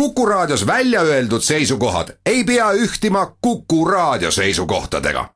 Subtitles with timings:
[0.00, 5.28] Kuku Raadios välja öeldud seisukohad ei pea ühtima Kuku Raadio seisukohtadega.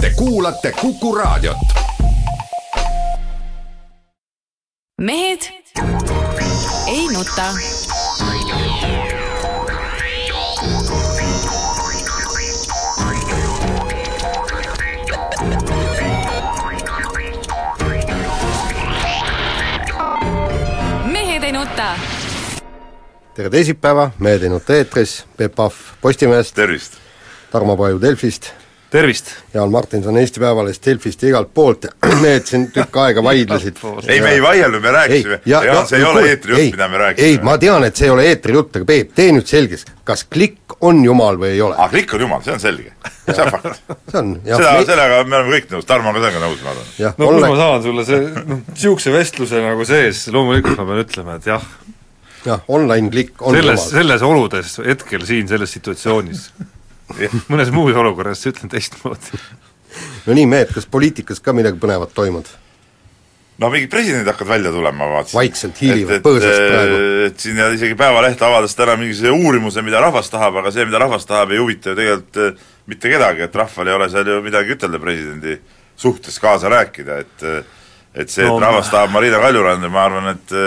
[0.00, 1.56] Te kuulate Kuku Raadiot.
[5.00, 5.42] mehed
[6.86, 7.54] ei nuta.
[21.04, 22.13] mehed ei nuta
[23.34, 27.00] tere teisipäeva, Mehed ei nuta eetris, Peep Pahv Postimehest, tervist!
[27.50, 28.52] Tarmo Paju Delfist,
[28.90, 29.32] tervist!
[29.54, 31.88] Jaan Martinson Eesti Päevalehest, Delfist ja igalt poolt,
[32.22, 33.80] mehed siin tükk aega vaidlesid.
[34.06, 37.32] ei, me ei vaielnud, me rääkisime, ja, ja see ei ole eetrijutt, mida me rääkisime.
[37.32, 40.76] ei, ma tean, et see ei ole eetrijutt, aga Peep, tee nüüd selgeks, kas klikk
[40.80, 41.74] on jumal või ei ole?
[41.74, 42.94] aa, klikk on jumal, see on selge,
[43.32, 43.82] see on fakt.
[44.12, 44.62] see on, jah.
[44.62, 47.18] seda me..., sellega me oleme kõik nõus, Tarmo on ka sellega nõus, ma arvan.
[47.18, 51.40] no kus ma saan sulle see, noh, niisuguse vestluse nagu sees, loomulikult ma pean ütlema,
[51.42, 51.66] et jah,
[52.44, 56.48] jah, online klikk on selles, selles oludes, hetkel siin selles situatsioonis
[57.52, 59.40] mõnes muus olukorras ütlen teistmoodi.
[60.26, 62.48] no nii, mehed, kas poliitikas ka midagi põnevat toimunud?
[63.60, 65.38] no mingid presidendid hakkavad välja tulema, ma vaatasin.
[65.38, 66.96] vaikselt hiilivad põõsast praegu.
[67.28, 71.28] et siin isegi Päevaleht avaldas täna mingisuguse uurimuse, mida rahvas tahab, aga see, mida rahvas
[71.28, 74.74] tahab, ei huvita ju tegelikult eh, mitte kedagi, et rahval ei ole seal ju midagi
[74.74, 75.58] ütelda presidendi
[75.96, 77.46] suhtes, kaasa rääkida, et
[78.14, 80.58] et see, et no, rahvas tahab Marina Kaljuranda, ma arvan, et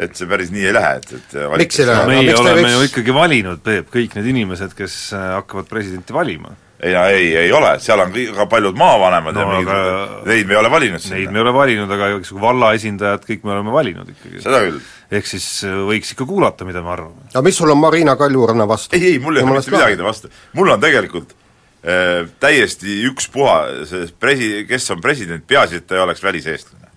[0.00, 2.08] et see päris nii ei lähe, et, et miks ei lähe?
[2.08, 2.72] meie oleme võiks...
[2.72, 6.54] ju ikkagi valinud, Peep, kõik need inimesed, kes äh, hakkavad presidenti valima.
[6.80, 10.48] ei no ei, ei ole, seal on ka paljud maavanemad No ja mingid aga- neid
[10.48, 11.18] me ei ole valinud sinna.
[11.18, 14.40] Neid me ei ole valinud, aga igasugused valla esindajad, kõik me oleme valinud ikkagi.
[14.46, 14.80] seda küll.
[15.20, 17.28] ehk siis äh, võiks ikka kuulata, mida me arvame.
[17.34, 18.96] aga mis sul on Marina Kaljuranna vastu?
[18.96, 20.32] ei, ei, mul ei ole mitte midagi ta vastu.
[20.56, 21.36] mul on tegelikult
[21.84, 23.56] äh, täiesti ükspuha,
[23.90, 26.89] see presi-, kes on president, peaasi, et ta ei oleks väliseestlane.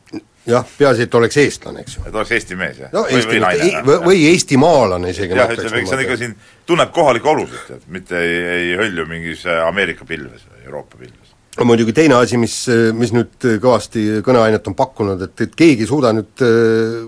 [0.49, 2.05] Jah, peaasi, et oleks eestlane, eks ju.
[2.08, 2.91] et oleks Eesti mees, jah?
[2.94, 3.39] no Eesti,
[3.88, 6.36] või, või eestimaalane isegi jah, ütleme, eks ta on ikka siin,
[6.69, 11.33] tunneb kohalikke olusid, tead, mitte ei, ei hölju mingis äh, Ameerika pilves või Euroopa pilves.
[11.58, 12.58] no muidugi teine asi, mis,
[12.97, 17.04] mis nüüd kõvasti kõneainet on pakkunud, et, et keegi ei suuda nüüd äh,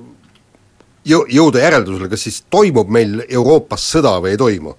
[1.12, 4.78] jõ-, jõuda järeldusele, kas siis toimub meil Euroopas sõda või ei toimu.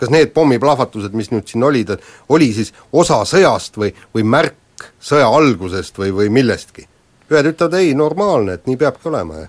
[0.00, 1.90] kas need pommiplahvatused, mis nüüd siin olid,
[2.32, 6.86] oli siis osa sõjast või, või märk sõja algusest või, või millestki?
[7.30, 9.48] Ühed ütlevad ei, normaalne, et nii peabki olema ja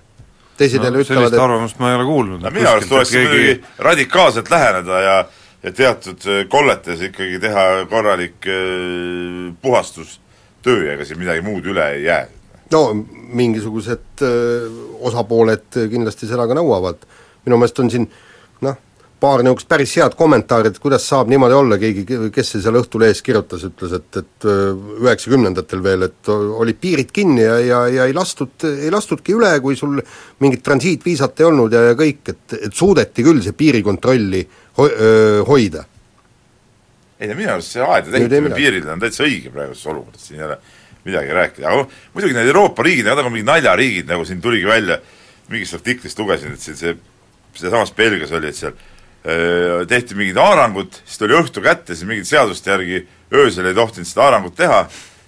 [0.56, 2.42] teised no, jälle ütlevad, sellist et arvamust ma ei ole kuulnud.
[2.42, 3.54] no minu arust tuleks keegi...
[3.78, 5.16] radikaalselt läheneda ja
[5.62, 11.88] ja teatud äh, kolletes ikkagi teha korralik äh, puhastustöö ja ega siin midagi muud üle
[11.96, 12.26] ei jää.
[12.72, 12.82] no
[13.32, 14.68] mingisugused öö,
[15.00, 17.04] osapooled kindlasti seda ka nõuavad,
[17.46, 18.06] minu meelest on siin
[18.64, 18.76] noh,
[19.22, 22.02] paar niisugust päris head kommentaari, et kuidas saab niimoodi olla, keegi,
[22.34, 27.58] kes see seal Õhtulehes kirjutas, ütles, et, et üheksakümnendatel veel, et olid piirid kinni ja,
[27.62, 30.00] ja, ja ei lastud, ei lastudki üle, kui sul
[30.42, 34.42] mingit transiitviisat ei olnud ja, ja kõik, et, et suudeti küll see piirikontrolli
[34.80, 35.86] ho-, öö, hoida.
[37.22, 40.48] ei no minu arust see aedade ehitamine piirile on täitsa õige praeguses olukorras, siin ei
[40.48, 40.58] ole
[41.06, 44.66] midagi rääkida, aga muidugi need Euroopa riigid, need on nagu mingid naljariigid, nagu siin tuligi
[44.66, 44.98] välja,
[45.50, 46.96] mingist artiklist lugesin, et siin see,
[47.58, 48.74] sealsamas Belgias oli, et seal
[49.22, 54.24] tehti mingid haarangud, siis tuli õhtu kätte, siis mingite seaduste järgi öösel ei tohtinud seda
[54.26, 54.80] haarangut teha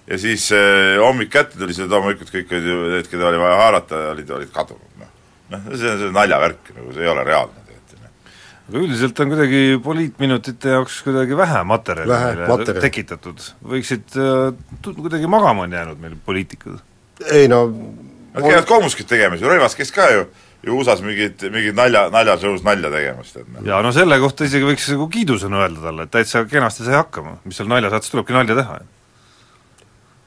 [0.07, 3.59] ja siis öö, hommik kätte tuli, siis loomulikult kõik olid ju, need, keda oli vaja
[3.61, 5.13] haarata, olid, olid kadunud, noh.
[5.53, 8.33] noh, see on see naljavärk, nagu see ei ole reaalne tegelikult, noh.
[8.67, 12.83] aga üldiselt on kuidagi poliitminutite jaoks kuidagi vähe materjali Vähe materjali.
[12.85, 13.47] tekitatud.
[13.73, 16.83] võiksid äh, kuidagi magama on jäänud meil poliitikud.
[17.31, 17.67] ei no
[18.35, 20.25] Nad käivad komiskit tegemas ju, Rõivas käis ka ju
[20.65, 23.65] ju USA-s mingit, mingit nalja, naljasõus nalja tegemas, tead noh.
[23.67, 27.37] ja no selle kohta isegi võiks nagu kiidusõnu öelda talle, et täitsa kenasti sai hakkama,
[27.45, 28.79] mis seal naljasaats tulebki nalja teha.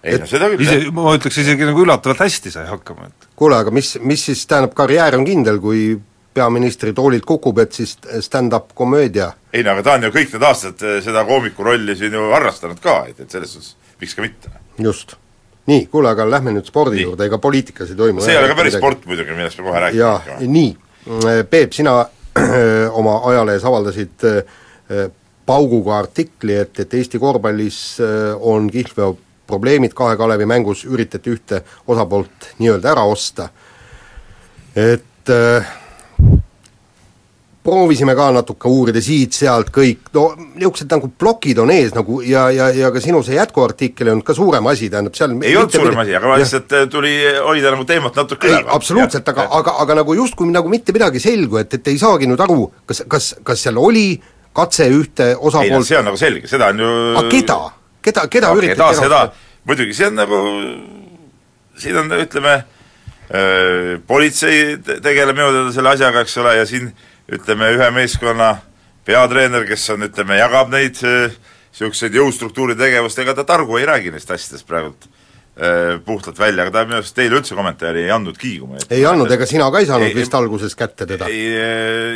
[0.04, 3.58] ei no seda küll, ise, ma ütleks isegi nagu üllatavalt hästi sai hakkama, et kuule,
[3.58, 5.90] aga mis, mis siis tähendab, karjäär on kindel, kui
[6.38, 10.44] peaministri toolilt kukub, et siis stand-up komöödia ei no aga ta on ju kõik need
[10.44, 14.24] aastad eh, seda koomiku rolli siin ju harrastanud ka, et, et selles suhtes miks ka
[14.24, 14.52] mitte.
[14.78, 15.16] just.
[15.68, 17.06] Nii, kuule, aga lähme nüüd spordi Nii.
[17.10, 19.82] juurde, ega poliitikas ei toimu see ei ole ka päris sport muidugi, millest me kohe
[19.86, 20.76] rääkima jaa, nii,
[21.50, 21.94] Peep, sina
[23.00, 25.08] oma ajalehes avaldasid äh,
[25.48, 32.52] pauguga artikli, et, et Eesti korvpallis äh, on kihlveoprobleemid kahe Kalevi mängus, üritati ühte osapoolt
[32.58, 33.48] nii-öelda ära osta.
[34.76, 35.76] et äh,
[37.68, 42.70] proovisime ka natuke uurida siit-sealt kõik, no niisugused nagu plokid on ees nagu ja, ja,
[42.74, 46.00] ja ka sinu see jätkuartikkel ei olnud ka suurem asi, tähendab seal ei olnud suurem
[46.04, 48.70] asi, aga lihtsalt eh, tuli hoida nagu teemat natuke üleval.
[48.78, 52.40] absoluutselt, aga, aga, aga nagu justkui nagu mitte midagi selgu, et, et ei saagi nüüd
[52.44, 54.06] aru, kas, kas, kas seal oli
[54.56, 57.58] katse ühte ei no osapoolt see on nagu selge, seda on ju aga keda,
[58.08, 59.20] keda, keda no, üritati keda seda.
[59.68, 60.40] muidugi see on nagu,
[61.78, 62.56] siin on ütleme,
[64.08, 66.88] politsei te- tegeleb minu teada selle asjaga, eks ole, ja siin
[67.28, 68.56] ütleme, ühe meeskonna
[69.08, 74.30] peatreener, kes on, ütleme, jagab neid niisuguseid jõustruktuuri tegevust, ega ta targu ei räägi neist
[74.34, 78.72] asjadest praegult äh, puhtalt välja, aga ta minu arust teile üldse kommentaari ei andnudki, kui
[78.72, 81.28] ma ei andnud, ega sina ka ei saanud ei, vist ei, alguses kätte teda?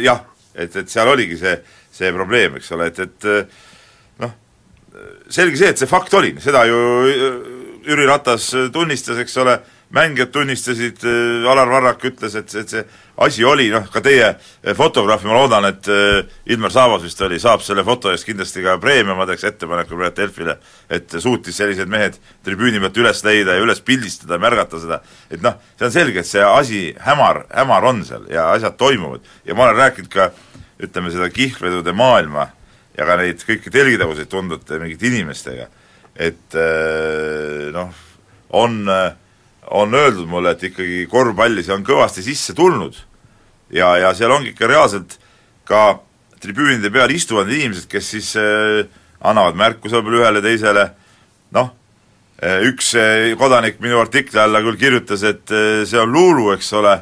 [0.03, 0.25] jah,
[0.55, 1.55] et, et seal oligi see,
[1.93, 4.35] see probleem, eks ole, et, et noh,
[5.29, 6.81] selge see, et see fakt oli, seda ju
[7.83, 9.57] Jüri Ratas tunnistas, eks ole,
[9.93, 11.03] mängijad tunnistasid,
[11.49, 12.83] Alar Varrak ütles, et, et see
[13.23, 14.31] asi oli, noh, ka teie
[14.77, 15.89] fotograaf, ma loodan, et
[16.53, 20.17] Ilmar Saavas vist oli, saab selle foto eest kindlasti ka preemia, ma teeks ettepaneku praegu
[20.17, 20.57] Delfile,
[20.89, 22.17] et suutis sellised mehed
[22.47, 26.31] tribüüni pealt üles leida ja üles pildistada märgata seda, et noh, see on selge, et
[26.31, 29.29] see asi hämar, hämar on seal ja asjad toimuvad.
[29.45, 30.31] ja ma olen rääkinud ka
[30.83, 32.49] ütleme, seda kihlvedude maailma
[32.97, 35.69] ja ka neid kõiki telgitavuseid tundvate mingite inimestega,
[36.17, 36.57] et
[37.77, 37.93] noh,
[38.53, 39.13] on äh,
[39.71, 42.97] on öeldud mulle, et ikkagi korvpalli see on kõvasti sisse tulnud.
[43.73, 45.17] Ja, ja seal ongi ikka reaalselt
[45.69, 46.01] ka
[46.43, 48.83] tribüünide peal istuvad inimesed, kes siis äh,
[49.23, 50.89] annavad märku seal peal ühele teisele,
[51.55, 51.71] noh
[52.43, 56.73] äh,, üks äh, kodanik minu artikli alla küll kirjutas, et äh, see on luulu, eks
[56.77, 56.99] ole,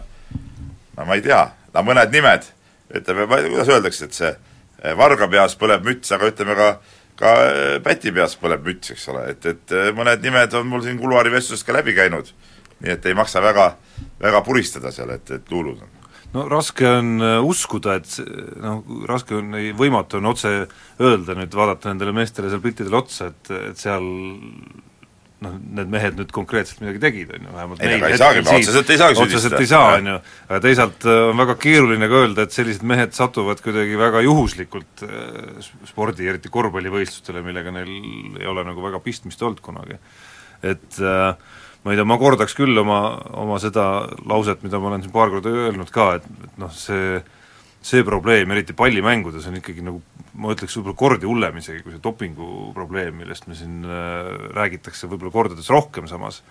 [0.98, 1.42] no ma ei tea,
[1.74, 2.46] no mõned nimed,
[3.00, 6.72] ütleme, kuidas öeldakse, et see varga peas põleb müts, aga ütleme ka
[7.20, 7.32] ka
[7.84, 11.74] päti peas põleb müts, eks ole, et, et mõned nimed on mul siin kuluaarivestlusest ka
[11.76, 12.30] läbi käinud
[12.80, 13.72] nii et ei maksa väga,
[14.20, 15.96] väga puristada seal, et, et luulud on
[16.34, 18.20] no raske on äh, uskuda, et
[18.62, 20.52] noh, raske on, võimatu on otse
[21.02, 24.06] öelda nüüd, vaadata nendele meestele seal piltidele otsa, et, et seal
[25.44, 28.92] noh, need mehed nüüd konkreetselt midagi tegid, on ju, vähemalt ei, aga ei saagi, otseselt
[28.92, 29.38] ei saagi süüdistada.
[29.40, 30.16] otseselt ei saa, on ju,
[30.48, 35.06] aga teisalt äh, on väga keeruline ka öelda, et sellised mehed satuvad kuidagi väga juhuslikult
[35.06, 37.90] äh, spordi, eriti korvpallivõistlustele, millega neil
[38.40, 39.98] ei ole nagu väga pistmist olnud kunagi.
[40.60, 41.32] et äh,
[41.84, 43.02] ma ei tea, ma kordaks küll oma,
[43.40, 47.20] oma seda lauset, mida ma olen siin paar korda öelnud ka, et, et noh, see
[47.80, 50.02] see probleem, eriti pallimängudes, on ikkagi nagu
[50.40, 55.08] ma ütleks võib-olla kordi hullem isegi kui see dopingu probleem, millest me siin äh, räägitakse
[55.10, 56.42] võib-olla kordades rohkem samas,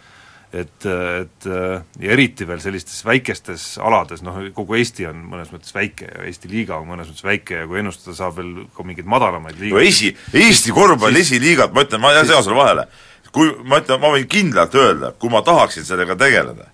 [0.50, 5.74] et, et äh, ja eriti veel sellistes väikestes alades, noh kogu Eesti on mõnes mõttes
[5.76, 9.10] väike ja Eesti liiga on mõnes mõttes väike ja kui ennustada saab veel ka mingeid
[9.10, 12.90] madalamaid liigaid no esi, Eesti korvpalli esiliigat, ma ütlen, ma segan sulle vahele,
[13.32, 16.70] kui ma ütlen, ma võin kindlalt öelda, kui ma tahaksin sellega tegeleda,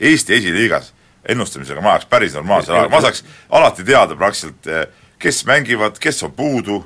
[0.00, 0.92] Eesti esiliigas
[1.28, 4.86] ennustamisega ma ajaks päris normaalse aja, ma saaks alati teada praktiliselt, eh,
[5.22, 6.82] kes mängivad, kes on puudu.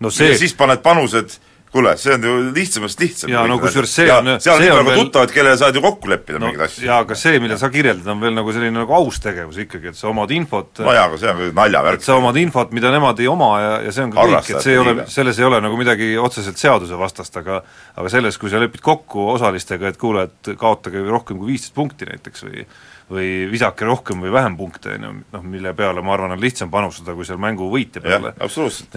[0.00, 0.30] No see...
[0.32, 1.36] ja siis paned panused
[1.72, 3.30] kuule, see on ju lihtsamast lihtsam.
[3.32, 5.00] jaa, no kusjuures see on seal on palju veel...
[5.06, 6.84] tuttavad, kellele saad ju kokku leppida no, mingeid asju.
[6.88, 9.98] jaa, aga see, mida sa kirjeldad, on veel nagu selline nagu aus tegevus ikkagi, et
[9.98, 12.04] sa omad infot no jaa, aga see on naljavärk.
[12.04, 14.76] sa omad infot, mida nemad ei oma ja, ja see on ka kõik, et see
[14.76, 17.62] ei ole, selles ei ole nagu midagi otseselt seadusevastast, aga
[17.96, 22.08] aga selles, kui sa lepid kokku osalistega, et kuule, et kaotage rohkem kui viisteist punkti
[22.08, 22.66] näiteks või
[23.10, 26.70] või visake rohkem või vähem punkte, on ju, noh mille peale ma arvan, on lihtsam
[26.72, 28.34] panustada, kui seal mängu võitja peale.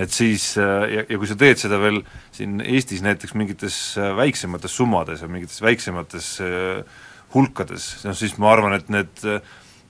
[0.01, 2.01] et siis äh, ja, ja kui sa teed seda veel
[2.35, 7.03] siin Eestis näiteks mingites äh, väiksemates summades ja mingites väiksemates äh,
[7.35, 9.25] hulkades, noh siis ma arvan, et need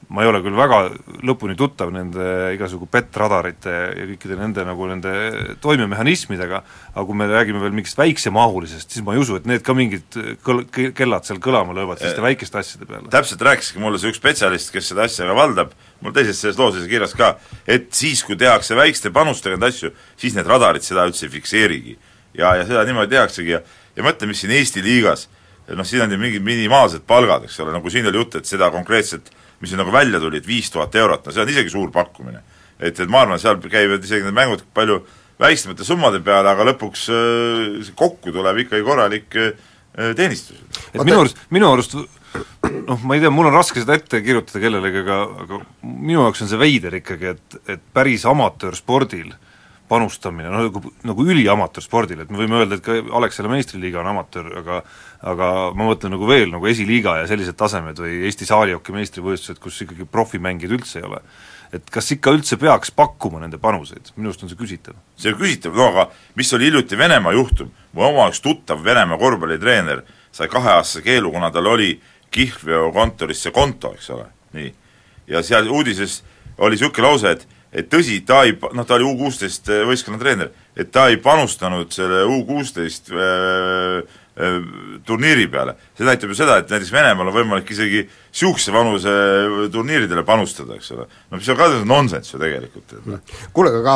[0.09, 0.79] ma ei ole küll väga
[1.25, 5.13] lõpuni tuttav nende igasugu PET-radarite ja kõikide nende nagu nende
[5.63, 6.59] toimemehhanismidega,
[6.93, 10.19] aga kui me räägime veel mingist väiksemahulisest, siis ma ei usu, et need ka mingid
[10.45, 13.09] kõl-, kellad seal kõlama löövad selliste väikeste asjade peale.
[13.13, 15.73] täpselt rääkiski mulle see üks spetsialist, kes seda asja ka valdab,
[16.05, 17.33] mul teises selles loos oli kirjas ka,
[17.65, 19.89] et siis, kui tehakse väikeste panustega neid asju,
[20.21, 21.97] siis need radarid seda üldse ei fikseerigi.
[22.37, 23.63] ja, ja seda niimoodi tehaksegi ja
[23.95, 25.27] ja mõtle, mis siin Eesti liigas,
[25.71, 28.69] noh siin on ju mingid minimaalsed palgad, eks ole, nagu siin oli jutt, et seda
[28.73, 29.31] konkreetset
[29.61, 32.41] mis nüüd nagu välja tuli, et viis tuhat eurot, no see on isegi suur pakkumine.
[32.79, 34.99] et, et ma arvan, seal käivad isegi need mängud palju
[35.39, 39.55] väiksemate summade peale, aga lõpuks äh, kokku tuleb ikkagi korralik äh,
[40.15, 40.59] teenistus.
[40.93, 44.61] et minu arust, minu arust noh, ma ei tea, mul on raske seda ette kirjutada
[44.63, 49.33] kellelegi, aga, aga minu jaoks on see veider ikkagi, et, et päris amatöörspordil
[49.89, 54.49] panustamine, no nagu, nagu üliamatöörspordil, et me võime öelda, et ka Alexela meistriliiga on amatöör,
[54.61, 54.79] aga
[55.25, 59.79] aga ma mõtlen nagu veel nagu esiliiga ja sellised tasemed või Eesti saalihoki meistrivõistlused, kus
[59.85, 61.21] ikkagi profimängijaid üldse ei ole.
[61.73, 64.93] et kas ikka üldse peaks pakkuma nende panuseid, minu arust on see küsitav.
[65.17, 69.17] see on küsitav, no aga mis oli hiljuti Venemaa juhtum, mu oma üks tuttav Venemaa
[69.17, 71.99] korvpallitreener sai kaheaastase keelu, kuna tal oli
[72.31, 74.73] kihlveokontoris see konto, eks ole, nii.
[75.27, 76.23] ja seal uudises
[76.57, 80.53] oli niisugune lause, et et tõsi, ta ei, noh, ta oli U kuusteist võistkonna treener,
[80.75, 84.05] et ta ei panustanud selle U kuusteist äh,
[84.35, 84.59] Äh,
[85.07, 85.77] turniiri peale.
[85.95, 88.01] see näitab ju seda, et näiteks Venemaal on võimalik isegi
[88.35, 89.11] niisuguse vanuse
[89.71, 91.07] turniiridele panustada, eks ole.
[91.31, 92.95] no mis on ka nonsenss ju tegelikult.
[93.55, 93.95] kuule, aga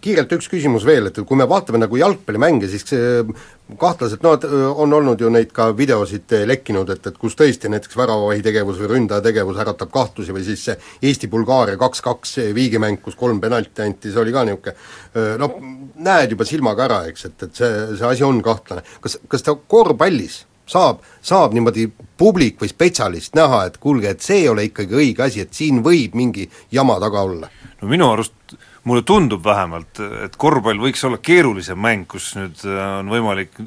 [0.00, 2.88] kiirelt üks küsimus veel, et kui me vaatame nagu jalgpallimänge, siis
[3.78, 4.32] kahtlaselt no
[4.80, 8.94] on olnud ju neid ka videosid lekkinud, et, et kus tõesti näiteks väravavahi tegevus või
[8.94, 10.78] ründaja tegevus äratab kahtlusi või siis see
[11.10, 15.58] Eesti-Bulgaaria kaks-kaks viigimäng, kus kolm penalti anti, see oli ka niisugune noh,
[16.00, 18.86] näed juba silmaga ära, eks, et, et see, see asi on kahtlane.
[19.04, 21.88] kas, kas ta korvpallis saab, saab niimoodi
[22.20, 25.82] publik või spetsialist näha, et kuulge, et see ei ole ikkagi õige asi, et siin
[25.84, 27.50] võib mingi jama taga olla?
[27.80, 32.80] no minu arust, mulle tundub vähemalt, et korvpall võiks olla keerulisem mäng, kus nüüd äh,
[33.00, 33.60] on võimalik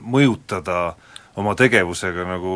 [0.00, 0.94] mõjutada
[1.40, 2.54] oma tegevusega nagu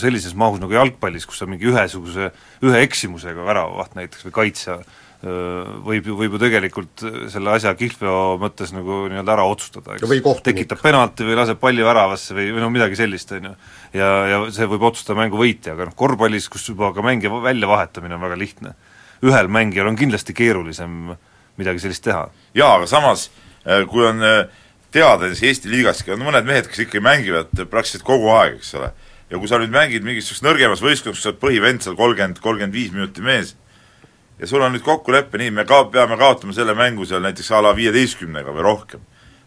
[0.00, 2.30] sellises mahus nagu jalgpallis, kus sa mingi ühesuguse,
[2.64, 4.78] ühe eksimusega väravavaht näiteks või kaitsja
[5.18, 10.42] võib ju, võib ju tegelikult selle asja kihlveo mõttes nagu nii-öelda ära otsustada, eks.
[10.46, 13.54] tekitab penalti või laseb palli väravasse või, või no midagi sellist, on ju.
[13.98, 18.14] ja, ja see võib otsustada mängu võitja, aga noh, korvpallis, kus juba ka mängija väljavahetamine
[18.14, 18.76] on väga lihtne,
[19.26, 21.10] ühel mängijal on kindlasti keerulisem
[21.58, 22.28] midagi sellist teha.
[22.54, 23.26] jaa, aga samas
[23.90, 24.46] kui on teada,
[24.92, 28.92] siis Eesti liigaski on mõned mehed, kes ikkagi mängivad praktiliselt kogu aeg, eks ole,
[29.30, 32.92] ja kui sa nüüd mängid mingisugust nõrgemas võistkonnas, sa oled põhivend seal kolmkümmend, kolmkümmend viis
[32.94, 33.54] minuti mees,
[34.38, 37.62] ja sul on nüüd kokkulepe, nii, me ka-, peame kaotama selle mängu seal näiteks a
[37.64, 39.04] la viieteistkümnega või rohkem.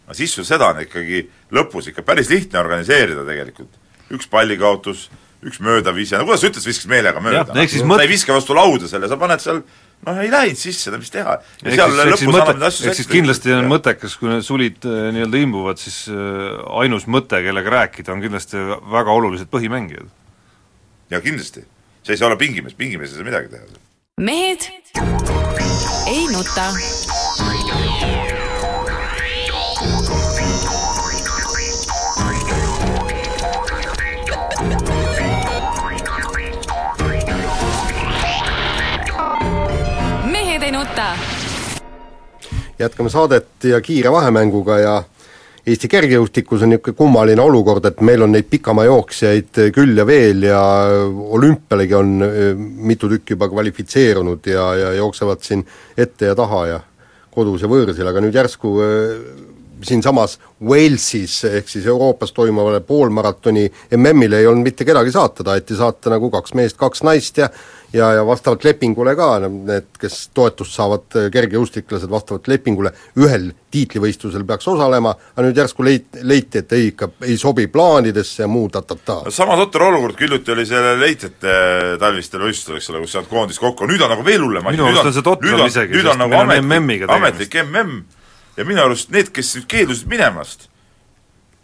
[0.07, 3.73] no siis sul seda on ikkagi lõpus ikka päris lihtne organiseerida tegelikult.
[4.11, 5.09] üks pallikaotus,
[5.41, 8.03] üks möödavise, no kuidas sa ütled, viskas meelega mööda, no, sa mõt...
[8.03, 9.63] ei viska vastu lauda selle, sa paned seal
[10.07, 11.37] noh, ei läinud sisse, no mis teha.
[11.65, 15.11] ja seal lõpus annab neid asju eks siis kindlasti on mõttekas, kui need sulid äh,
[15.17, 18.65] nii-öelda imbuvad, siis äh, ainus mõte, kellega rääkida, on kindlasti
[18.95, 20.09] väga olulised põhimängijad.
[21.13, 21.67] ja kindlasti.
[22.01, 23.81] sa ei saa olla pingimees, pingimees ei saa midagi teha
[24.21, 24.61] mehed
[26.07, 26.65] ei nuta.
[41.01, 41.17] Nuta.
[42.79, 45.03] jätkame saadet ja kiire vahemänguga ja
[45.61, 50.61] Eesti kergejõustikus on niisugune kummaline olukord, et meil on neid pikamaajooksjaid küll ja veel ja
[51.37, 52.15] olümpialegi on
[52.89, 55.61] mitu tükki juba kvalifitseerunud ja, ja jooksevad siin
[55.97, 56.79] ette ja taha ja
[57.29, 58.73] kodus ja võõrsil, aga nüüd järsku
[59.85, 63.67] siinsamas Walesis ehk siis Euroopas toimuvale poolmaratoni
[63.97, 67.49] MM-ile ei olnud mitte kedagi saata, taheti saata nagu kaks meest, kaks naist ja
[67.93, 74.45] ja, ja vastavalt lepingule ka, need, kes toetust saavad, äh, kergejõustiklased vastavalt lepingule, ühel tiitlivõistlusel
[74.47, 78.69] peaks osalema, aga nüüd järsku leit-, leiti, et ei, ikka ei sobi plaanidesse ja muu
[78.71, 79.21] ta-ta-ta.
[79.27, 81.55] no sama totter olukord hiljuti oli selle leitjate
[81.99, 85.23] talvistel võistlustel, eks ole, kus sealt koondis kokku, nüüd on nagu veel hullem minu arust
[85.23, 87.97] on totram isegi, sest nagu on ametlik, ametlik MM
[88.59, 90.69] ja minu arust need, kes nüüd keeldusid minemast,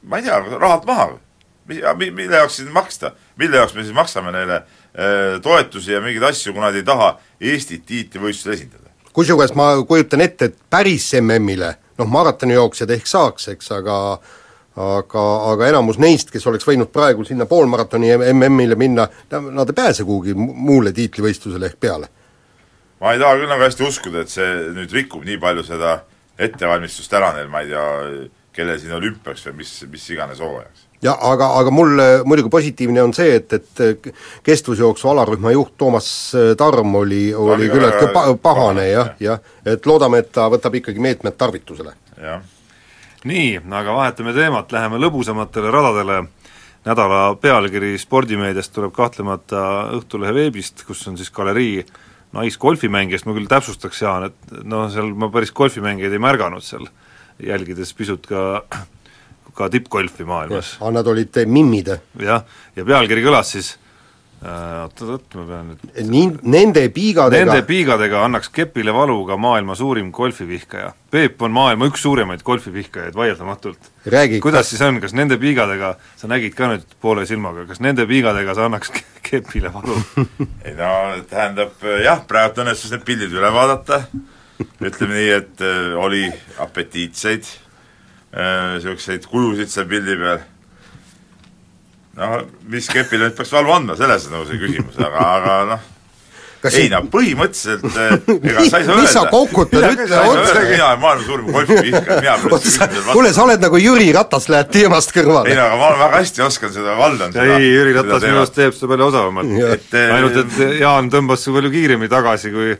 [0.03, 1.15] ma ei tea, rahalt maha
[1.67, 4.75] mille jaoks siis maksta, mille jaoks me siis maksame neile Äh,
[5.44, 8.89] toetusi ja mingeid asju, kui nad ei taha Eestit tiitlivõistlusel esindada.
[9.13, 13.98] kusjuures ma kujutan ette, et päris MM-ile noh, maratonijooksjad ehk saaks, eks, aga
[14.77, 20.06] aga, aga enamus neist, kes oleks võinud praegu sinna poolmaratoni MM-ile minna, nad ei pääse
[20.06, 22.10] kuhugi muule tiitlivõistlusele ehk peale.
[23.01, 26.00] ma ei taha küll nagu hästi uskuda, et see nüüd rikub nii palju seda
[26.38, 27.88] ettevalmistust ära neil, ma ei tea,
[28.54, 33.13] kellel siin olümpiaks või mis, mis iganes hooajaks ja aga, aga mul muidugi positiivne on
[33.13, 34.10] see, et, et
[34.44, 36.10] kestvusjooksu alarühma juht Toomas
[36.58, 41.38] Tarm oli, oli küllaltki pa-, pahane jah, jah, et loodame, et ta võtab ikkagi meetmed
[41.38, 41.94] tarvitusele.
[42.22, 42.42] jah.
[43.27, 46.24] nii, aga vahetame teemat, läheme lõbusamatele radadele,
[46.88, 49.63] nädala pealkiri spordimeediast tuleb kahtlemata
[49.98, 51.86] Õhtulehe veebist, kus on siis galerii
[52.36, 56.89] naisgolfimängijast, ma küll täpsustaks, Jaan, et noh, seal ma päris golfimängijaid ei märganud seal,
[57.44, 58.62] jälgides pisut ka
[59.57, 60.77] ka tippgolfi maailmas.
[60.79, 61.91] aga nad olid mimmid?
[62.21, 62.45] jah,
[62.75, 63.75] ja pealkiri kõlas siis
[64.37, 70.11] oot-oot, ma pean nüüd Nii, nende piigadega Nende piigadega annaks kepile valu ka maailma suurim
[70.13, 70.91] golfivihkaja.
[71.11, 73.91] Peep on maailma üks suuremaid golfivihkajaid vaieldamatult.
[74.05, 74.69] kuidas kas...
[74.69, 78.67] siis on, kas nende piigadega, sa nägid ka nüüd poole silmaga, kas nende piigadega sa
[78.69, 78.93] annaks
[79.25, 79.97] kepile valu
[80.67, 80.91] ei no
[81.29, 84.03] tähendab jah, praegu õnnestus need pildid üle vaadata,
[84.61, 86.27] ütleme nii, et äh, oli
[86.61, 87.49] apetiitseid
[88.36, 90.41] niisuguseid äh, kujusid seal pildi peal,
[92.17, 92.39] noh,
[92.72, 95.86] mis kepile nüüd peaks valu andma, selles on nagu see küsimus, aga, aga noh,
[96.67, 98.13] ei no põhimõtteliselt äh,
[98.51, 100.63] ega sa ei saa mis sa kokutad, ütle otse.
[100.67, 105.15] mina olen maailma suurim golfivihkaja, mina pole kuule, sa oled nagu Jüri Ratas, lähed teemast
[105.15, 105.53] kõrvale.
[105.53, 107.57] ei no aga ma väga hästi oskan seda, valdan seda.
[107.57, 109.98] ei, Jüri Ratas minu arust teeb seda palju osavamalt.
[110.03, 112.75] ainult, et Jaan tõmbas palju kiiremini tagasi, kui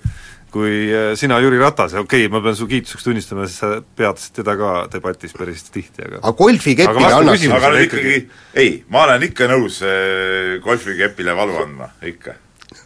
[0.58, 4.56] kui äh, sina, Jüri Ratas, okei okay,, ma pean su kiituseks tunnistama, sa peatasid teda
[4.58, 8.16] ka debatis päris tihti, aga aga golfikepile annaks aga nüüd ikkagi,
[8.58, 12.38] ei, ma olen ikka nõus äh, golfikepile valu andma, ikka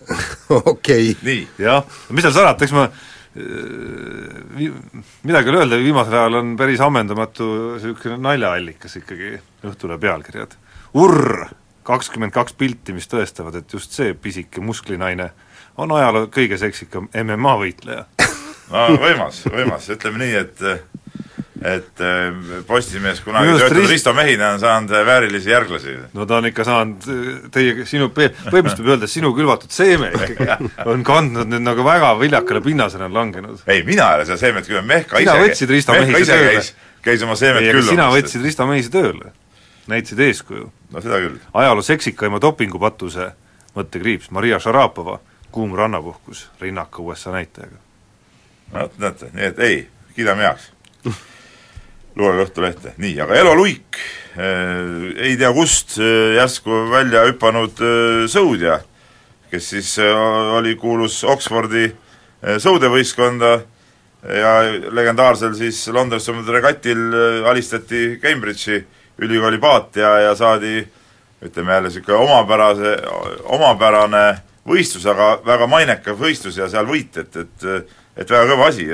[0.74, 1.46] okei nii.
[1.62, 2.92] jah, mis seal salata, eks ma äh,
[5.30, 7.48] midagi ei ole öelda, viimasel ajal on päris ammendamatu
[7.78, 9.38] niisugune naljaallikas ikkagi
[9.70, 10.58] Õhtulehe pealkirjad.
[11.00, 11.46] urr,
[11.88, 15.30] kakskümmend kaks pilti, mis tõestavad, et just see pisike musklinaine
[15.82, 18.06] on ajaloo kõige seksikam MMA võitleja
[18.72, 20.66] no võimas, võimas, ütleme nii, et
[21.62, 23.92] et äh, Postimees kunagi töötanud Rist...
[23.92, 25.94] Risto Mehina on saanud äh, väärilisi järglasi.
[26.14, 30.48] no ta on ikka saanud äh, teie, sinu, põhimõtteliselt võib öelda, sinu külvatud seeme ikkagi
[30.92, 33.62] on kandnud nüüd nagu väga viljakale pinnasele on langenud.
[33.68, 36.66] ei, mina ei ole seda seemet külvanud, Mehka sina ise võtsid Risto Mehise tööle.
[37.06, 37.94] käis oma seemet külvamas.
[37.94, 39.34] sina võtsid Risto Mehise tööle,
[39.92, 40.72] näitasid eeskuju.
[40.96, 41.38] no seda küll.
[41.62, 43.36] ajaloo seksikaima dopingupatuse
[43.78, 45.20] mõttekriips, Maria Šarapova
[45.52, 47.76] kuum rannapuhkus rinnaka USA näitajaga.
[48.72, 50.72] no näete, nii et ei, kiidame heaks.
[52.16, 53.96] Lugege Õhtulehte, nii, aga Elo Luik
[54.36, 58.82] äh,, ei tea kust äh, järsku välja hüpanud äh, sõudja,
[59.52, 60.16] kes siis äh,
[60.58, 63.54] oli, kuulus Oxfordi äh, sõudevõistkonda
[64.22, 64.52] ja
[64.92, 68.84] legendaarsel siis Londoni regatil äh, alistati Cambridge'i
[69.22, 70.82] ülikooli paat ja, ja saadi
[71.42, 72.98] ütleme jälle niisugune omapärase,
[73.44, 74.38] omapärane
[74.68, 78.88] võistlus, aga väga mainekas võistlus ja seal võit, et, et et väga kõva asi,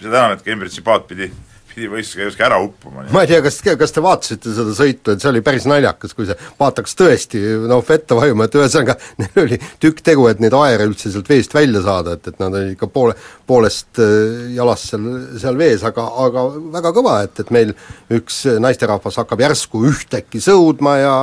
[0.00, 1.30] seda enam, et Cambridge'i paat pidi
[1.74, 3.02] pidi võistlusega justkui ära uppuma.
[3.10, 6.28] ma ei tea, kas, kas te vaatasite seda sõitu, et see oli päris naljakas, kui
[6.28, 10.54] see paat hakkas tõesti noh, vette vajuma, et ühesõnaga neil oli tükk tegu, et neid
[10.54, 13.16] aere üldse sealt veest välja saada, et, et nad olid ikka poole,
[13.50, 15.10] poolest äh, jalast seal,
[15.42, 16.46] seal vees, aga, aga
[16.78, 17.74] väga kõva, et, et meil
[18.20, 21.16] üks naisterahvas hakkab järsku ühtäkki sõudma ja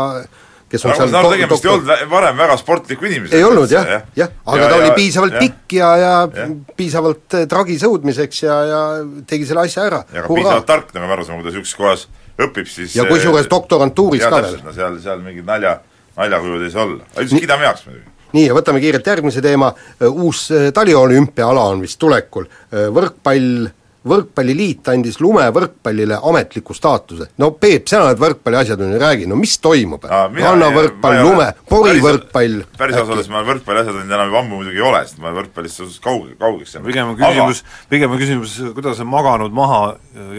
[0.72, 3.38] kes on aga seal do-, tegemist ei olnud varem väga sportliku inimesega.
[3.38, 6.14] ei olnud jah, jah, jah, aga ja, ta ja, oli piisavalt ja, pikk ja, ja,
[6.38, 6.46] ja
[6.78, 8.82] piisavalt eh, tragi sõudmiseks ja, ja
[9.28, 10.04] tegi selle asja ära.
[10.14, 12.08] ja ka piisavalt tark, nagu me aru saame, kui ta niisuguses kohas
[12.48, 14.62] õpib, siis ja kusjuures eh, doktorantuuris ka veel.
[14.64, 15.76] no seal, seal mingid nalja,
[16.20, 18.08] naljakujud ei saa olla, aga üldiselt kiidame heaks muidugi.
[18.32, 19.74] Nii, ja võtame kiirelt järgmise teema,
[20.08, 23.68] uus eh, taliolümpiaala on vist tulekul, võrkpall
[24.08, 27.28] võrkpalliliit andis lumevõrkpallile ametliku staatuse.
[27.38, 30.08] no Peep, sina oled võrkpalli asjatundja, räägi, no mis toimub?
[30.10, 35.04] rannavõrkpall, lume, porivõrkpall päris ausalt öeldes ma võrkpalli asjatundja enam juba ammu muidugi ei ole,
[35.06, 36.90] sest ma võrkpallist suhteliselt kauge, kaugeks jäänud.
[36.90, 39.82] pigem on küsimus Aga..., pigem on küsimus, kuidas on maganud maha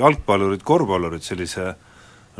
[0.01, 1.73] jalgpallurid, korvpallurid sellise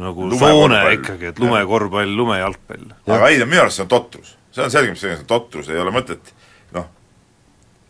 [0.03, 2.89] nagu soone ikkagi, et lumekorvpall, lumejalgpall.
[3.07, 4.35] aga ei, minu arust see on totrus.
[4.51, 6.35] see on selge, mis see on, totrus, ei ole mõtet
[6.75, 6.91] noh,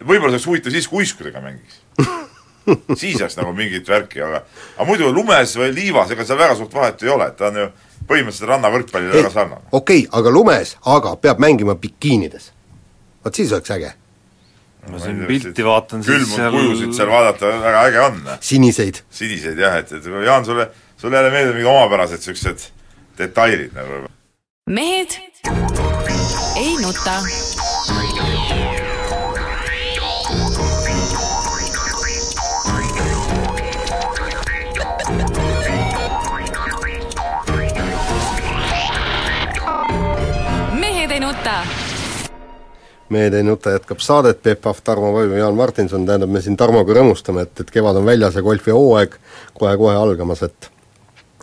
[0.03, 1.81] võib-olla see oleks huvitav siis, kui uiskudega mängiks
[3.01, 4.42] siis oleks nagu mingit värki, aga
[4.77, 7.59] aga muidu lumes või liivas, ega seal väga suurt vahet ei ole, et ta on
[7.62, 7.66] ju
[8.09, 9.66] põhimõtteliselt rannavõrkpallile väga sarnane.
[9.72, 12.53] okei okay,, aga lumes, aga peab mängima bikiinides.
[13.25, 13.92] vot siis oleks äge.
[14.90, 18.22] ma siin pilti vaatan, siis seal kujusid seal vaadata väga äge on.
[18.40, 19.03] siniseid.
[19.11, 22.70] siniseid jah, et, et Jaan, sulle, sulle jälle meeldivad mingid omapärased niisugused
[23.18, 24.07] detailid nagu.
[24.66, 25.18] mehed
[26.57, 27.18] ei nuta
[41.42, 41.66] nuta.
[43.09, 46.94] mehed ei nuta jätkab saadet, Peep Pahv, Tarmo Võiu, Jaan Martinson, tähendab, me siin Tarmoga
[46.96, 49.18] rõõmustame, et, et kevad on väljas ja golfihooaeg
[49.59, 50.70] kohe-kohe algamas, et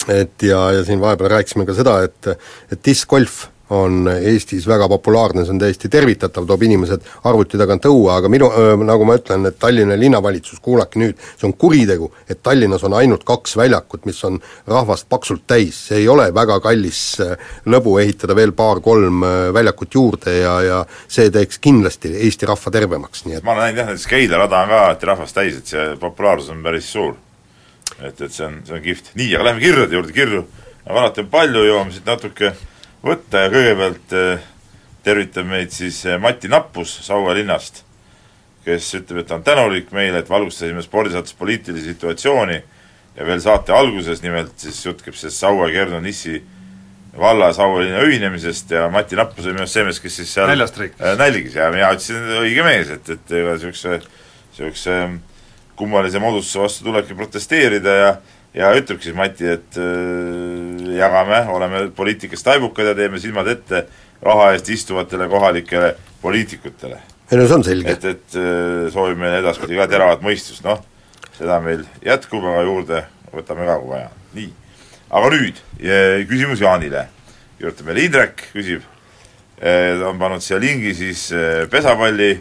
[0.10, 2.32] et ja, ja siin vahepeal rääkisime ka seda, et
[2.72, 8.10] et diskgolf on Eestis väga populaarne, see on täiesti tervitatav, toob inimesed arvuti tagant õue,
[8.16, 8.50] aga minu,
[8.86, 13.26] nagu ma ütlen, et Tallinna linnavalitsus, kuulake nüüd, see on kuritegu, et Tallinnas on ainult
[13.28, 17.02] kaks väljakut, mis on rahvast paksult täis, see ei ole väga kallis
[17.70, 23.40] lõbu ehitada veel paar-kolm väljakut juurde ja, ja see teeks kindlasti Eesti rahva tervemaks, nii
[23.40, 25.86] et ma olen näinud jah, näiteks Keila rada on ka alati rahvast täis, et see
[26.02, 27.14] populaarsus on päris suur.
[28.02, 29.14] et, et see on, see on kihvt.
[29.20, 30.44] nii, aga lähme kirjade juurde, kirju
[30.86, 32.54] nagu alati on palju, jõuame siit natuke
[33.06, 34.48] võtta ja kõigepealt äh,
[35.06, 37.84] tervitab meid siis äh, Mati Nappus Saue linnast,
[38.66, 42.60] kes ütleb, et ta on tänulik meile, et valgustasime spordisaates poliitilise situatsiooni
[43.16, 46.42] ja veel saate alguses, nimelt siis jutt käib sellest Saue Kernu Nissi
[47.20, 50.34] valla ja Saue linna ühinemisest ja Mati Nappus oli minu arust see mees, kes siis
[50.36, 54.02] seal äh, nälgis ja mina ütlesin, õige mees, et, et ega niisuguse,
[54.52, 55.00] niisuguse
[55.80, 58.12] kummalise moodustuse vastu tulebki protesteerida ja
[58.54, 63.86] ja ütlebki siis Mati, et äh, jagame, oleme poliitikast taibukad ja teeme silmad ette
[64.26, 67.00] raha eest istuvatele kohalikele poliitikutele.
[67.32, 67.92] ei no see on selge.
[67.92, 70.82] et, et äh, soovime edaspidi ka teravat mõistust, noh,
[71.38, 74.10] seda meil jätkub, aga juurde võtame ka, kui vaja.
[74.36, 74.52] nii,
[75.10, 75.64] aga nüüd
[76.30, 77.08] küsimus Jaanile.
[77.60, 78.86] kirjutab meile Indrek, küsib,
[80.08, 82.38] on pannud siia lingi siis äh, pesapalli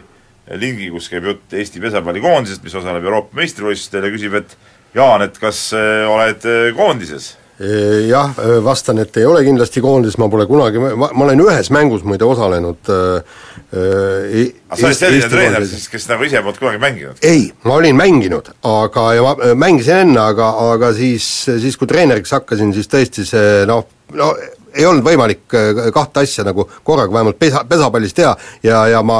[0.57, 4.55] lingi, kus käib jutt Eesti pesapallikoondisest, mis osaleb Euroopa meistrivõistlustel ja küsib, et
[4.95, 7.35] Jaan, et kas oled koondises?
[7.59, 12.23] Jah, vastan, et ei ole kindlasti koondises, ma pole kunagi, ma, olen ühes mängus muide
[12.23, 13.33] osalenud äh,
[13.75, 17.19] äh, aga sa oled selline treener siis, kes nagu ise polnud kunagi mänginud?
[17.27, 22.31] ei, ma olin mänginud, aga, ja ma mängisin enne, aga, aga siis, siis kui treeneriks
[22.37, 23.83] hakkasin, siis tõesti see noh,
[24.15, 24.29] no
[24.69, 25.43] ei olnud võimalik
[25.91, 29.19] kahte asja nagu korraga vähemalt pesa, pesapallis teha ja, ja ma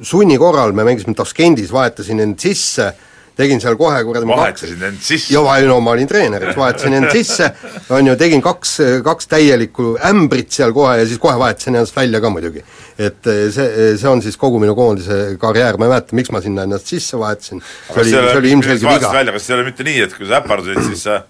[0.00, 3.05] sunni korral, me mängisime Taskendis, vahetasin end sisse äh,
[3.36, 5.34] tegin seal kohe kuradi vahetasid end sisse?
[5.34, 7.50] jaa, no ma olin treener, eks vahetasin end sisse,
[7.94, 12.22] on ju, tegin kaks, kaks täielikku ämbrit seal kohe ja siis kohe vahetasin ennast välja
[12.24, 12.64] ka muidugi.
[12.96, 16.40] et eh, see, see on siis kogu minu koondise karjäär, ma ei mäleta, miks ma
[16.44, 19.14] sinna ennast sisse vahetasin, see oli, see oli ilmselge viga.
[19.32, 21.22] kas ei ole mitte nii, et kui sa äpardusid, siis sa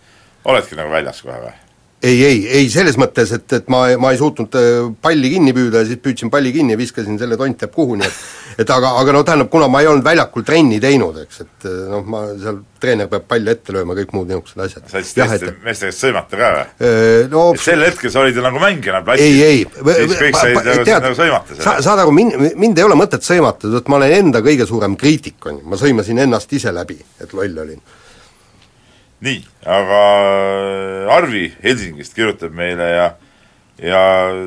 [0.47, 1.55] oledki nagu väljas kohe või?
[2.03, 5.83] Ei, ei, ei selles mõttes, et, et ma, ma ei suutnud äh, palli kinni püüda
[5.83, 8.19] ja siis püüdsin palli kinni ja viskasin selle tont teab kuhu, nii et
[8.57, 11.75] et aga, aga no tähendab, kuna ma ei olnud väljakul trenni teinud, eks, et äh,
[11.93, 14.87] noh, ma seal, treener peab palli ette lööma, kõik muud niisugused asjad.
[14.89, 16.65] sa said teiste meeste käest sõimata ka või?
[16.89, 20.57] Äh, no sel hetkel sa olid ju nagu mängijana platsil, ei, ei, siis kõik said
[20.61, 24.17] nagu, nagu sõimata sa, saad aru, mind, mind ei ole mõtet sõimata, sest ma olen
[24.23, 27.81] enda kõige suurem kriitik, on ju, ma sõimasin ennast ise läbi, et loll olin
[29.25, 30.01] nii, aga
[31.17, 33.07] Arvi Helsingist kirjutab meile ja
[33.83, 34.01] ja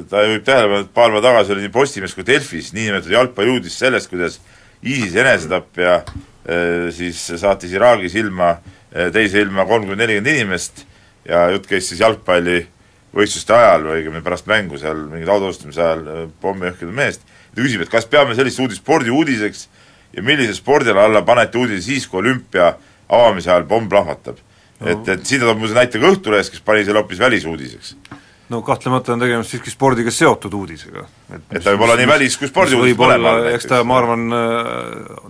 [0.09, 4.09] ta juhib tähelepanu, et paar päeva tagasi oli nii Postimees kui Delfis niinimetatud jalgpalliuudis sellest,
[4.09, 4.39] kuidas
[4.81, 8.55] ISIS enesetapja äh, siis saatis Iraagis ilma,
[8.89, 10.85] äh, teise ilma kolmkümmend, nelikümmend inimest
[11.29, 16.25] ja jutt käis siis jalgpallivõistluste ajal või õigemini pärast mängu seal mingit autostumise ajal äh,
[16.41, 17.25] pommi õhkinud mehest.
[17.53, 19.67] ta küsib, et kas peame sellist uudist spordiuudiseks
[20.17, 22.73] ja millise spordiala alla panete uudise siis, kui olümpia
[23.09, 24.41] avamise ajal pomm plahvatab
[24.85, 27.95] et, et siin toob mulle näite ka Õhtulehes, kes pani selle hoopis välisuudiseks.
[28.49, 31.03] no kahtlemata on tegemist siiski spordiga seotud uudisega.
[31.35, 33.45] et, et ta võib olla nii välis- kui spordiuudis mõlemal.
[33.51, 34.25] eks ta, ma arvan,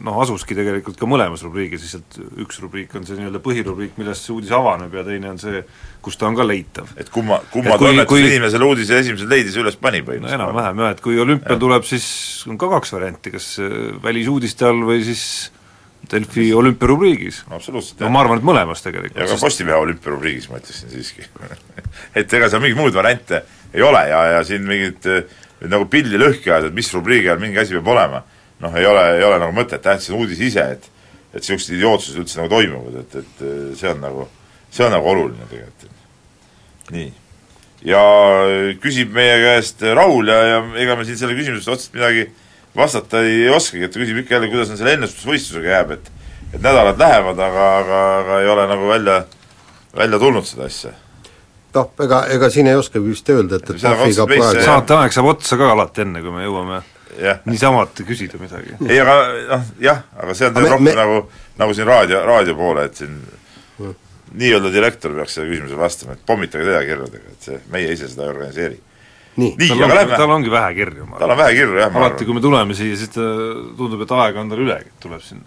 [0.06, 4.38] noh, asuski tegelikult ka mõlemas rubriigis, lihtsalt üks rubriik on see nii-öelda põhirubriik, millest see
[4.38, 5.66] uudis avaneb ja teine on see,
[6.06, 6.94] kus ta on ka leitav.
[6.96, 10.46] et kumma, kumma toimetuse inimene selle uudise esimesel leidis üles pani põhimõtteliselt?
[10.46, 12.10] no enam-vähem jah, et kui olümpial tuleb, siis
[12.48, 13.56] on ka kaks varianti, kas
[14.06, 15.26] välisuudiste all või siis
[16.10, 17.44] Delfi olümpiarubriigis.
[17.50, 18.00] absoluutselt.
[18.02, 19.20] no ma arvan, et mõlemas tegelikult.
[19.20, 21.28] ja ka Postimehe olümpiarubriigis, ma ütleksin siiski
[22.20, 23.44] et ega seal mingeid muid variante
[23.74, 25.06] ei ole ja, ja siin mingit
[25.68, 28.24] nagu pilli lõhki ajada, et mis rubriigi all mingi asi peab olema,
[28.64, 30.90] noh, ei ole, ei ole nagu mõtet, tähtis on uudis ise, et
[31.30, 33.42] et niisugused idiootsused üldse nagu toimuvad, et, et
[33.78, 34.24] see on nagu,
[34.74, 35.98] see on nagu oluline tegelikult.
[36.96, 37.10] nii.
[37.86, 38.02] ja
[38.82, 42.26] küsib meie käest Raul ja, ja ega me siin selle küsimuse otseselt midagi
[42.76, 46.12] vastata ei oskagi, et ta küsib ikka jälle, kuidas on selle ennustusvõistlusega jääb, et
[46.54, 49.24] et nädalad lähevad, aga, aga, aga ei ole nagu välja,
[49.98, 50.92] välja tulnud seda asja.
[51.74, 55.60] noh, ega, ega siin ei oskagi vist öelda, et, et Pahviga praegu saateaeg saab otsa
[55.60, 56.82] ka alati enne, kui me jõuame
[57.46, 58.74] niisamalt küsida midagi.
[58.88, 59.16] ei, aga
[59.52, 60.98] noh, jah, aga see on teil rohkem me...
[60.98, 61.22] nagu,
[61.62, 63.96] nagu siin raadio, raadio poole, et siin mm.
[64.42, 68.26] nii-öelda direktor peaks sellele küsimusele vastama, et pommitage teda kirjadega, et see, meie ise seda
[68.26, 68.82] ei organiseeri
[69.40, 71.08] nii, nii, tal, on, tal ongi vähe kirju.
[71.20, 71.96] tal on vähe kirju, jah.
[72.02, 73.26] alati, kui me tuleme siia, siis ta
[73.78, 75.42] tundub, et aega on tal ülegi, tuleb siin.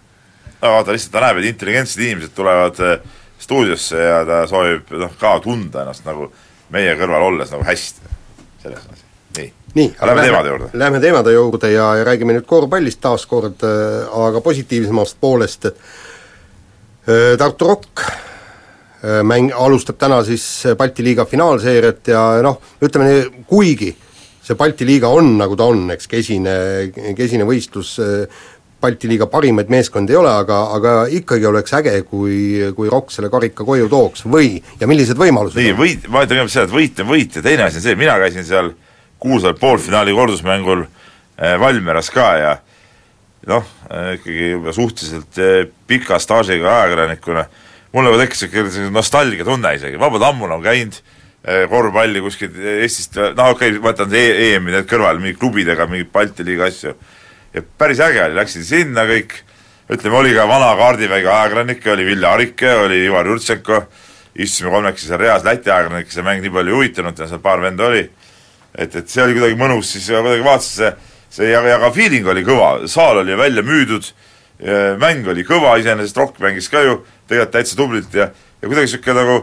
[0.62, 2.96] no vaata, lihtsalt ta näeb, et intelligentsed inimesed tulevad äh,
[3.42, 6.30] stuudiosse ja ta soovib noh, ka tunda ennast nagu
[6.72, 8.16] meie kõrval olles nagu hästi,
[8.64, 9.06] selles mõttes,
[9.38, 9.52] nii.
[9.78, 10.72] nii, lähme teemade juurde.
[10.84, 17.34] Lähme teemade juurde ja, ja räägime nüüd korvpallist taas kord, äh, aga positiivsemast poolest, äh,
[17.38, 18.31] Tartu Rock Äh,
[19.02, 23.90] mäng, alustab täna siis äh, Balti liiga finaalseeriat ja noh, ütleme nii, kuigi
[24.42, 26.54] see Balti liiga on, nagu ta on, eks, kesine,
[27.18, 28.44] kesine võistlus, äh,
[28.82, 32.36] Balti liiga parimaid meeskondi ei ole, aga, aga ikkagi oleks äge, kui,
[32.76, 34.24] kui Rock selle karika koju tooks.
[34.26, 37.44] Või, ja millised võimalused nii, võit, ma ütlen kõigepealt seda, et võit on võit ja
[37.46, 38.72] teine asi on see, mina käisin seal
[39.22, 42.54] kuulsal poolfinaali kordusmängul äh, Valmieras ka ja
[43.50, 47.61] noh äh,, ikkagi juba suhteliselt äh, pika staažiga ajakirjanikuna äh,
[47.92, 50.96] mul nagu tekkis niisugune nostalgiatunne isegi, ma polnud ammu nagu käinud
[51.44, 56.12] eh, korvpalli kuskilt Eestist, noh okei okay,, võtan e EM-i need kõrval, mingi klubidega, mingeid
[56.14, 56.94] Balti liiga asju,
[57.52, 59.36] ja päris äge oli, läksin sinna kõik,
[59.92, 63.84] ütleme, oli ka vana kaardivägi ajakirjanikke, oli Vilja Arike, oli Ivar Jurtšenko,
[64.40, 67.60] istusime kolmekesi seal reas, Läti ajakirjanikke see mäng nii palju ei huvitanud ja seal paar
[67.60, 68.06] venda oli,
[68.72, 72.32] et, et see oli kuidagi mõnus, siis kuidagi vaatasin, see, see ja, ja ka feeling
[72.32, 74.08] oli kõva, saal oli välja müüdud,
[75.02, 79.18] mäng oli kõva, iseenesest Rock mängis ka ju tegelikult täitsa tublilt ja, ja kuidagi niisugune
[79.18, 79.36] nagu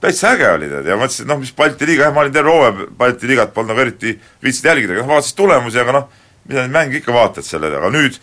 [0.00, 2.52] täitsa äge oli tead ja mõtlesin, et noh, mis Balti liiga, jah, ma olin terve
[2.52, 6.10] hooaja Balti liigat polnud nagu eriti viitsinud jälgida, aga noh, vaatasin tulemusi, aga noh,
[6.46, 8.18] mida neid mänge ikka vaatad selle, aga nüüd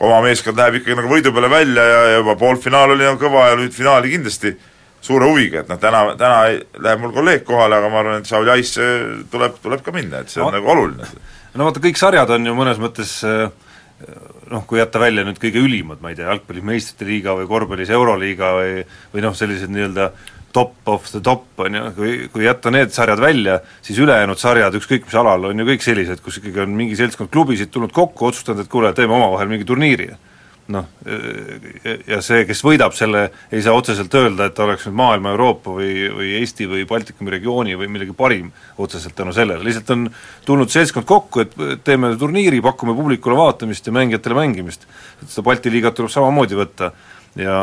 [0.00, 3.50] oma meeskond läheb ikkagi nagu võidu peale välja ja, ja juba poolfinaal oli nagu kõva
[3.52, 4.54] ja nüüd finaali kindlasti
[5.00, 6.40] suure huviga, et noh, täna, täna
[6.84, 8.74] läheb mul kolleeg kohale, aga ma arvan, et Saul Jais
[9.32, 11.08] tuleb, tuleb ka minna, et see on no, nagu oluline.
[11.54, 13.46] no vaata, kõik sarjad on ju mõnes mõttes äh,
[14.50, 17.92] noh, kui jätta välja nüüd kõige ülimad, ma ei tea, jalgpallis meistrite liiga või korvpallis
[17.94, 18.84] Euroliiga või
[19.14, 20.10] või noh, sellised nii-öelda
[20.52, 24.74] top of the top, on ju, kui, kui jätta need sarjad välja, siis ülejäänud sarjad,
[24.74, 28.26] ükskõik mis alal, on ju kõik sellised, kus ikkagi on mingi seltskond klubisid tulnud kokku,
[28.30, 30.10] otsustanud, et kuule, teeme omavahel mingi turniiri
[30.70, 30.86] noh,
[32.06, 35.74] ja see, kes võidab selle, ei saa otseselt öelda, et ta oleks nüüd maailma, Euroopa
[35.76, 40.08] või, või Eesti või Baltikumi regiooni või millegi parim otseselt tänu sellele, lihtsalt on
[40.46, 41.56] tulnud seltskond kokku, et
[41.86, 44.86] teeme turniiri, pakume publikule vaatamist ja mängijatele mängimist.
[45.22, 46.92] et seda Balti liigat tuleb samamoodi võtta.
[47.38, 47.54] Ja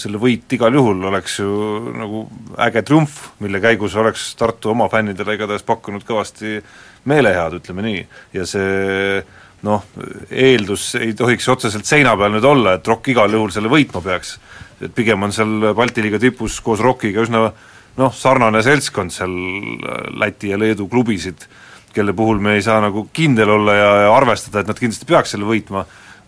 [0.00, 1.48] selle võit igal juhul oleks ju
[1.92, 2.22] nagu
[2.64, 6.62] äge triumf, mille käigus oleks Tartu oma fännidele igatahes pakkunud kõvasti
[7.04, 8.00] meelehead, ütleme nii,
[8.32, 9.20] ja see
[9.62, 9.84] noh,
[10.30, 14.38] eeldus ei tohiks otseselt seina peal nüüd olla, et ROK igal juhul selle võitma peaks.
[14.80, 17.46] et pigem on seal Balti liiga tipus koos ROK-iga üsna
[17.96, 19.32] noh, sarnane seltskond seal
[20.20, 21.46] Läti ja Leedu klubisid,
[21.94, 25.32] kelle puhul me ei saa nagu kindel olla ja, ja arvestada, et nad kindlasti peaks
[25.32, 25.86] selle võitma,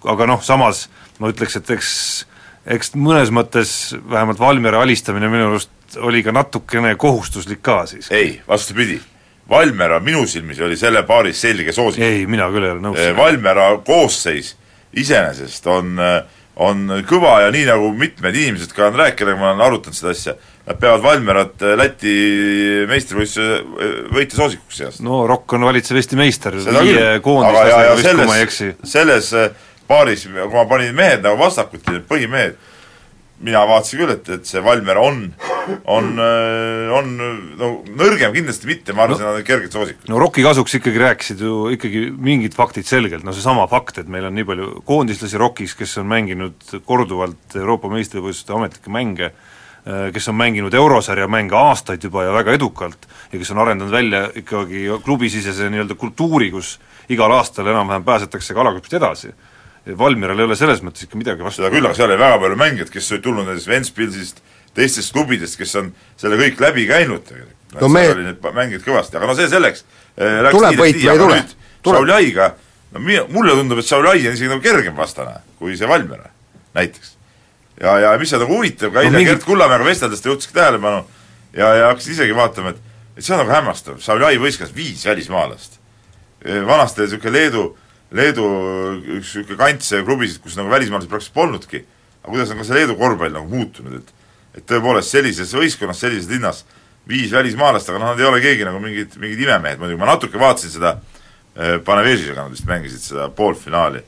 [0.08, 0.86] aga noh, samas
[1.18, 1.92] ma ütleks, et eks
[2.68, 8.10] eks mõnes mõttes vähemalt Valmiera alistamine minu arust oli ka natukene kohustuslik ka siis.
[8.12, 9.00] ei, vastupidi
[9.50, 12.02] Valmera minu silmis oli selle paaris selge soosik.
[12.04, 12.98] ei, mina küll ei ole nõus.
[13.00, 14.54] Eh, Valmera koosseis
[14.98, 16.18] iseenesest on, eh,
[16.56, 20.34] on kõva ja nii, nagu mitmed inimesed ka on rääkinud, ma olen arutanud seda asja,
[20.66, 22.16] nad peavad Valmerat eh, Läti
[22.90, 25.04] meistrivõistluse võitja soosikuks seast.
[25.06, 28.72] no Rokk on valitsev Eesti meister, viie koondislasega vist, kui ma ei eksi.
[28.84, 29.32] selles
[29.88, 32.60] paaris, kui ma panin mehed nagu vastakuti, need põhimehed,
[33.44, 35.20] mina vaatasin küll, et, et see Valmiera on,
[35.90, 37.10] on, äh, on
[37.58, 40.08] no nõrgem kindlasti mitte, ma arvasin no,, nad on kerged soosikud.
[40.10, 44.26] no Rocki kasuks ikkagi rääkisid ju ikkagi mingid faktid selgelt, no seesama fakt, et meil
[44.28, 50.30] on nii palju koondislasi Rockis, kes on mänginud korduvalt Euroopa meistrivõistluste ametlikke mänge, äh, kes
[50.32, 54.88] on mänginud eurosarja mänge aastaid juba ja väga edukalt ja kes on arendanud välja ikkagi
[55.04, 59.32] klubisisese nii-öelda kultuuri, kus igal aastal enam-vähem pääsetakse kalagrupist edasi
[59.98, 61.62] Valmieral ei ole selles mõttes ikka midagi vastu.
[61.62, 64.40] seda küll, aga seal oli väga palju mängijaid, kes olid tulnud näiteks Ventspilsist,
[64.76, 67.76] teistest klubidest, kes on selle kõik läbi käinud tegelikult.
[67.80, 69.84] no me seal oli neid mängijaid kõvasti, aga no see selleks
[70.18, 70.50] äh,.
[70.50, 71.38] tuleb võit või ei tule?
[71.88, 72.50] Šaulaiga,
[72.92, 76.28] no mi-, mulle tundub, et Šaulai on isegi nagu kergem vastane kui see Valmiera,
[76.76, 77.14] näiteks.
[77.80, 79.32] ja, ja mis on nagu huvitav, ka eile no, mingi...
[79.32, 81.04] Gert Kullamäega vesteldes ta juhtiski tähelepanu
[81.56, 82.84] ja, ja hakkasin isegi vaatama, et
[83.18, 85.80] et see on nagu hämmastav, Šaulai võiskas viis välismaalast.
[86.66, 87.64] vanasti oli niisugune Leedu
[88.16, 88.44] Leedu
[89.18, 91.82] üks niisugune kants klubisid, kus nagu välismaalased praktiliselt polnudki,
[92.22, 94.14] aga kuidas on ka see Leedu korvpall nagu muutunud, et
[94.58, 96.64] et tõepoolest sellises võistkonnas, sellises linnas
[97.08, 99.78] viis välismaalast, aga noh, nad ei ole keegi nagu mingid, mingid imemehed.
[99.80, 104.02] Muidugi, ma natuke vaatasin seda äh, Panevežisega, nad vist mängisid seda poolfinaali.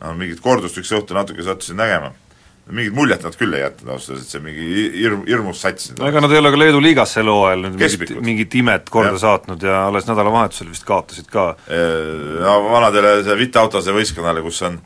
[0.00, 2.12] noh, mingit kordust üks õhtu natuke sattusin nägema
[2.70, 6.06] mingit muljet nad küll ei jätnud ausalt öeldes, et see mingi hirm, hirmus sats no
[6.10, 9.22] ega nad ei ole ka Leedu liigas sel hooajal nüüd mingit, mingit imet korda ja.
[9.24, 11.48] saatnud ja alles nädalavahetusel vist kaotasid ka.
[12.44, 14.78] no vanadele see Vitautase võistkonnale, kus on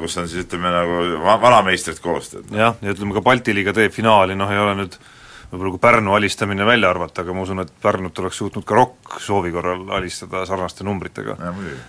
[0.00, 2.30] kus on siis ütleme nagu va-, vanameistrid koos.
[2.54, 4.96] jah, ja ütleme ka Balti liiga teeb finaali, noh ei ole nüüd
[5.50, 9.18] võib-olla kui Pärnu alistamine välja arvata, aga ma usun, et Pärnut oleks suutnud ka ROK
[9.22, 11.36] soovi korral alistada sarnaste numbritega.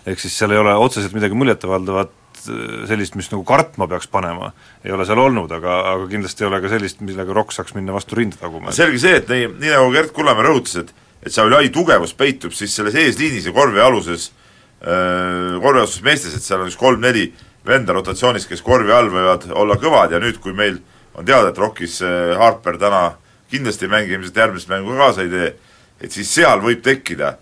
[0.06, 2.14] ehk siis seal ei ole otseselt midagi muljetavaldavat
[2.50, 4.52] Äh, sellist, mis nagu kartma peaks panema,
[4.86, 7.96] ei ole seal olnud, aga, aga kindlasti ei ole ka sellist, millega ROK saaks minna
[7.96, 8.74] vastu rinda taguma.
[8.76, 10.94] selge see, et nii, nii nagu Gert Kullamäe rõhutas, et
[11.26, 16.70] et Šaulai tugevus peitub siis selles eesliinis ja korvialuses äh,, korvialuses meestes, et seal on
[16.70, 17.32] üks kolm-neli
[17.66, 20.78] venda rotatsioonis, kes korvi all võivad olla kõvad ja nüüd, kui meil
[21.18, 23.16] on teada, et ROK-is äh, Harper täna
[23.50, 25.52] kindlasti ei mängi, ilmselt järgmist mängu ka kaasa ei tee,
[25.98, 27.38] et siis seal võib tekkida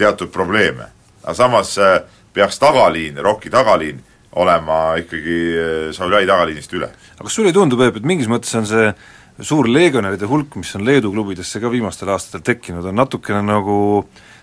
[0.00, 0.88] teatud probleeme.
[1.24, 1.98] aga samas äh,
[2.32, 4.00] peaks tagaliin, ROK-i tagaliin
[4.36, 6.90] olema ikkagi eh, Saulai tagaliinist üle.
[7.16, 8.90] aga kas sulle ei tundu, Peep, et mingis mõttes on see
[9.44, 13.78] suur legionäride hulk, mis on Leedu klubidesse ka viimastel aastatel tekkinud, on natukene nagu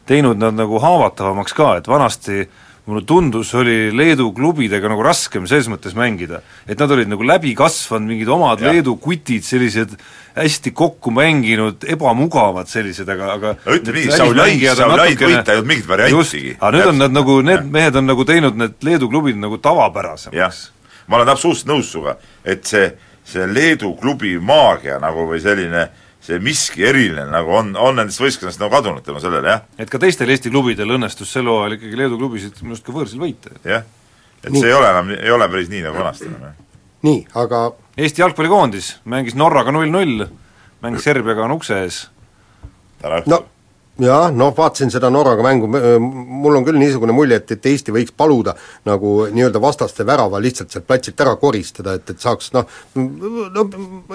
[0.09, 2.43] teinud nad nagu haavatavamaks ka, et vanasti
[2.85, 7.53] mulle tundus, oli Leedu klubidega nagu raskem selles mõttes mängida, et nad olid nagu läbi
[7.55, 8.73] kasvanud, mingid omad ja.
[8.73, 9.95] Leedu kutid, sellised
[10.35, 15.87] hästi kokku mänginud, ebamugavad sellised, aga, aga ütleme nii, Saulai, Saulaid võita ei olnud mingit
[15.87, 16.53] variantigi.
[16.59, 17.71] aga nüüd on nad nagu, need ja.
[17.79, 20.63] mehed on nagu teinud need Leedu klubid nagu tavapärasemaks.
[21.07, 22.91] ma olen absoluutselt nõus sinuga, et see,
[23.23, 28.21] see Leedu klubi maagia nagu või selline äh, see miski eriline nagu on, on nendest
[28.23, 29.63] võistkonnast nagu kadunud tänu sellele, jah.
[29.77, 33.23] et ka teistel Eesti klubidel õnnestus sel hooajal ikkagi Leedu klubisid minu arust ka võõrsil
[33.23, 33.55] võita.
[33.67, 33.85] jah,
[34.41, 34.61] et nii.
[34.61, 36.59] see ei ole enam, ei ole päris nii, nagu vanasti enam, jah.
[37.09, 40.27] nii, aga Eesti jalgpallikoondis mängis Norraga null-null,
[40.85, 42.05] mängis Serbiaga on ukse ees.
[43.03, 43.43] täna õhtul no
[44.01, 48.13] jah, noh vaatasin seda Norraga mängu, mul on küll niisugune mulje, et, et Eesti võiks
[48.17, 48.55] paluda
[48.89, 52.65] nagu nii-öelda vastaste värava lihtsalt sealt platsilt ära koristada, et, et saaks noh,
[52.97, 53.67] no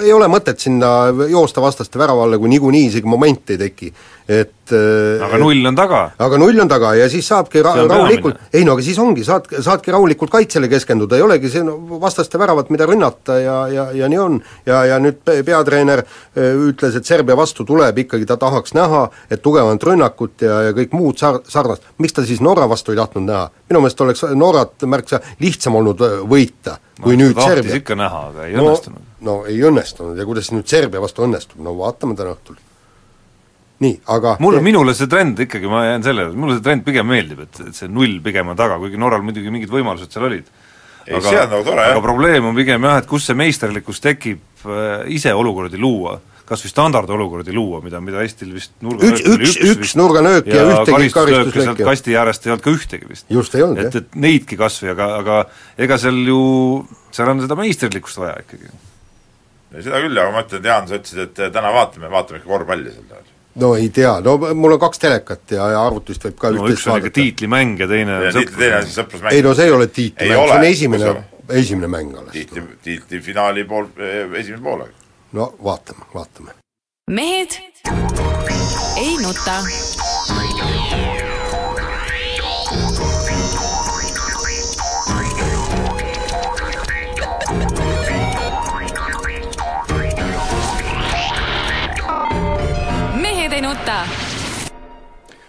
[0.02, 3.92] ei ole mõtet sinna joosta vastaste värava alla, kui niikuinii isegi momenti ei teki.
[4.28, 6.00] Et äh, aga null on taga.
[6.20, 9.46] aga null on taga ja siis saabki ra-, rahulikult, ei no aga siis ongi, saad,
[9.64, 14.10] saadki rahulikult kaitsele keskenduda, ei olegi see no, vastaste väravat, mida rünnata ja, ja, ja
[14.12, 14.36] nii on.
[14.68, 19.42] ja, ja nüüd peatreener äh, ütles, et Serbia vastu tuleb ikkagi, ta tahaks näha, et
[19.42, 23.24] tugevamat rünnakut ja, ja kõik muud sar-, sarnast, miks ta siis Norra vastu ei tahtnud
[23.30, 23.48] näha?
[23.72, 27.80] minu meelest oleks Norrat märksa lihtsam olnud äh, võita, kui no, nüüd Serbia.
[27.80, 29.10] ikka näha, aga ei no, õnnestunud.
[29.24, 32.60] no ei õnnestunud ja kuidas nüüd Serbia vastu õnnestub, no vaatame täna õhtul
[33.84, 37.06] nii, aga mulle, minule see trend ikkagi, ma jään selle juurde, mulle see trend pigem
[37.06, 40.48] meeldib, et, et see null pigem on taga, kuigi Norral muidugi mingid võimalused seal olid.
[41.08, 41.92] on nagu tore, jah.
[41.94, 46.62] aga probleem on pigem jah, et kus see meisterlikkus tekib äh, ise olukordi luua kas
[46.64, 50.78] või standardolukordi luua, mida, mida Eestil vist nurganöök üks, üks, üks, üks nurganöök ja, ja
[50.78, 51.84] ühtegi karistuslööki.
[51.84, 53.26] kasti äärest ei olnud ka ühtegi vist.
[53.28, 53.90] just, ei olnud, jah.
[53.92, 55.38] et, et neidki kas või, aga, aga
[55.84, 56.42] ega seal ju,
[57.12, 58.72] seal on seda meisterlikkust vaja ikkagi.
[59.76, 63.04] seda küll, aga ma ütlen, Jaan, sa ütlesid, et täna vaatame, vaatame ikka korvpalli sel
[63.12, 66.68] ajal no ei tea, no mul on kaks telekat ja, ja arvutist võib ka no
[66.68, 68.60] üks on ikka tiitlimäng ja teine on sõprusmäng.
[68.60, 69.32] teine on sõprusmäng.
[69.34, 71.14] ei no see ei ole tiitlimäng, see on esimene,
[71.62, 72.32] esimene mäng alles.
[72.36, 73.90] tiitli, tiitlifinaali pool,
[74.38, 74.94] esimene poolaeg.
[75.32, 76.58] no vaatame, vaatame.
[77.10, 77.60] mehed
[78.98, 79.62] ei nuta.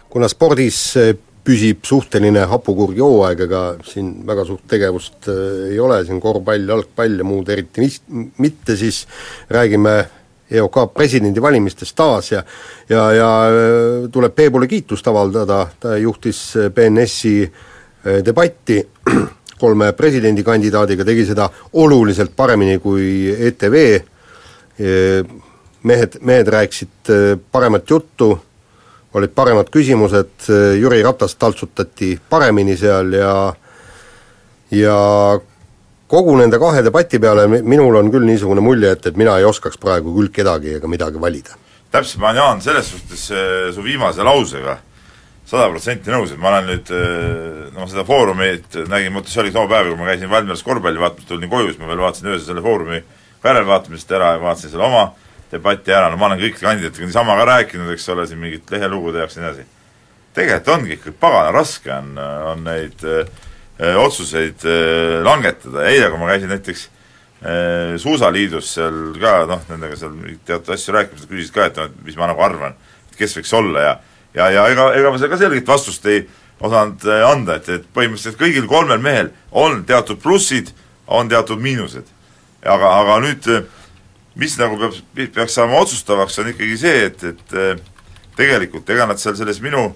[0.09, 6.01] Kuna spordis eh, püsib suhteline hapukurgi hooaeg, ega siin väga suurt tegevust eh, ei ole,
[6.05, 7.99] siin korvpall, jalgpall ja muud eriti mis,
[8.41, 9.05] mitte, siis
[9.49, 9.97] räägime
[10.49, 12.43] EOK presidendivalimistest taas ja
[12.89, 16.45] ja, ja eh, tuleb Peebule kiitust avaldada, ta juhtis
[16.75, 17.35] BNS-i
[18.25, 18.79] debatti.
[19.59, 21.49] Kolme presidendikandidaadiga, tegi seda
[21.81, 23.73] oluliselt paremini kui ETV,
[25.83, 27.11] mehed, mehed rääkisid
[27.51, 28.29] paremat juttu,
[29.13, 33.33] olid paremad küsimused, Jüri Ratas taltsutati paremini seal ja
[34.71, 34.97] ja
[36.09, 39.81] kogu nende kahe debati peale minul on küll niisugune mulje, et, et mina ei oskaks
[39.81, 41.57] praegu küll kedagi ega midagi valida.
[41.91, 44.77] täpselt, ma olen, Jaan, selles suhtes äh, su viimase lausega
[45.49, 46.91] sada protsenti nõus, et ma olen nüüd
[47.73, 51.25] noh, seda Foorumit nägin, mõtle, see oli too päev, kui ma käisin Valmieras korvpalli vaatamas,
[51.29, 52.99] tulin koju, siis ma veel vaatasin öösel selle Foorumi
[53.43, 55.07] järelvaatamisest ära ja vaatasin selle oma
[55.51, 59.23] debati ära, no ma olen kõikide kandidaatidega niisama ka rääkinud, eks ole, siin mingit lehelugude
[59.23, 59.67] jaoks ja nii edasi.
[60.37, 62.11] tegelikult ongi ikka pagana raske on,
[62.51, 63.23] on neid öö,
[63.81, 64.75] äh, otsuseid öö,
[65.19, 70.13] äh, langetada, eile kui ma käisin näiteks öö, äh, Suusaliidus seal ka noh, nendega seal
[70.45, 72.77] teatud asju rääkimas, nad küsisid ka, et noh, mis ma nagu arvan,
[73.09, 73.95] et kes võiks olla ja
[74.37, 76.21] ja, ja ega, ega ma seal ka selget vastust ei
[76.59, 80.73] osanud anda, et, et põhimõtteliselt kõigil kolmel mehel on teatud plussid,
[81.07, 82.05] on teatud miinused.
[82.61, 83.47] aga, aga nüüd
[84.39, 84.99] mis nagu peab,
[85.35, 87.73] peaks saama otsustavaks, on ikkagi see, et, et äh,
[88.39, 89.89] tegelikult ega nad seal selles minu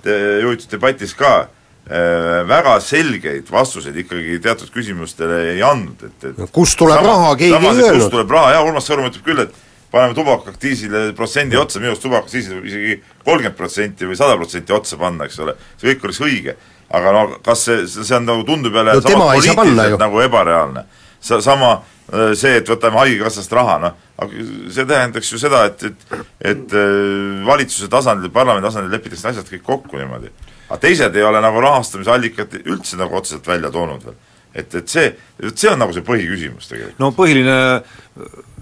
[0.00, 6.78] juhitud debatis ka äh, väga selgeid vastuseid ikkagi teatud küsimustele ei andnud, et, et kust
[6.80, 7.98] tuleb sama, raha, keegi ei öelnud.
[7.98, 9.58] kust tuleb raha, jah, Urmas Sõõrum ütleb küll, et
[9.90, 14.98] paneme tubakaaktiisile protsendi otsa, minu arust tubakaaktiisile võib isegi kolmkümmend protsenti või sada protsenti otsa
[15.00, 16.56] panna, eks ole, see kõik oleks õige.
[16.90, 20.84] aga no kas see, see on nagu, tundub jälle no, sama poliitiliselt nagu ebareaalne.
[21.20, 21.80] Sa, sama
[22.10, 24.30] Äh, see, et võtame Haigekassast raha, noh,
[24.72, 26.14] see tähendaks ju seda, et, et
[26.52, 30.32] et äh, valitsuse tasandil, parlamendi tasandil lepitakse asjad kõik kokku niimoodi.
[30.68, 34.16] aga teised ei ole nagu rahastamisallikat üldse nagu otseselt välja toonud veel.
[34.54, 35.12] et, et see,
[35.54, 36.98] see on nagu see põhiküsimus tegelikult.
[36.98, 37.56] no põhiline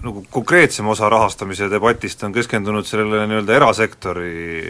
[0.03, 4.61] nagu konkreetsem osa rahastamise debatist on keskendunud sellele nii-öelda erasektori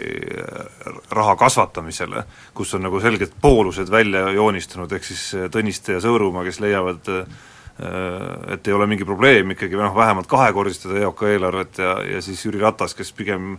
[1.12, 2.24] raha kasvatamisele,
[2.54, 7.26] kus on nagu selged poolused välja joonistunud, ehk siis Tõniste ja Sõõrumaa, kes leiavad Äh,
[7.80, 12.60] et ei ole mingi probleem ikkagi noh, vähemalt kahekordistada EOK eelarvet ja, ja siis Jüri
[12.60, 13.54] Ratas, kes pigem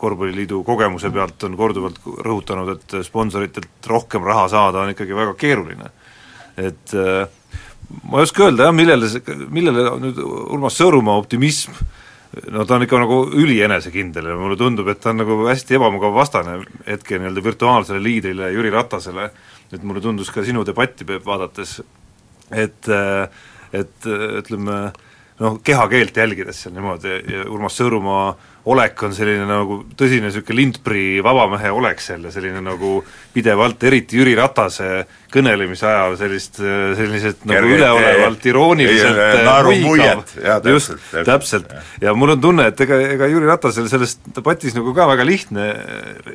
[0.00, 5.90] korvpalliliidu kogemuse pealt on korduvalt rõhutanud, et sponsoritelt rohkem raha saada on ikkagi väga keeruline.
[6.56, 7.28] et äh,
[8.10, 11.74] ma ei oska öelda jah, millele see, millele nüüd Urmas Sõõrumaa optimism
[12.50, 16.14] no ta on ikka nagu ülienesekindel ja mulle tundub, et ta on nagu hästi ebamugav
[16.14, 19.28] vastane hetke nii-öelda virtuaalsele liidrile Jüri Ratasele,
[19.72, 21.80] et mulle tundus ka sinu debatti vaadates,
[22.52, 22.88] et,
[23.72, 24.78] et ütleme,
[25.40, 31.72] noh, kehakeelt jälgides seal niimoodi Urmas Sõõrumaa olek on selline nagu tõsine niisugune lindprii vabamehe
[31.74, 32.96] olek seal ja selline nagu
[33.34, 36.60] pidevalt, eriti Jüri Ratase kõnelemise ajal sellist,
[36.98, 39.18] sellised nagu üleolevalt irooniliselt
[39.82, 40.22] muigav,
[40.70, 40.94] just,
[41.26, 41.72] täpselt.
[42.02, 45.66] ja mul on tunne, et ega, ega Jüri Ratasel selles debatis nagu ka väga lihtne,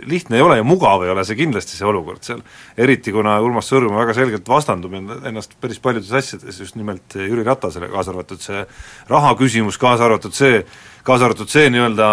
[0.09, 2.43] lihtne ei ole ja mugav ei ole see kindlasti, see olukord seal.
[2.77, 7.89] eriti kuna Urmas Sõõrumaa väga selgelt vastandub ennast päris paljudes asjades just nimelt Jüri Ratasele,
[7.93, 8.65] kaasa arvatud see
[9.09, 10.65] raha küsimus, kaasa arvatud see,
[11.09, 12.09] kaasa arvatud see nii-öelda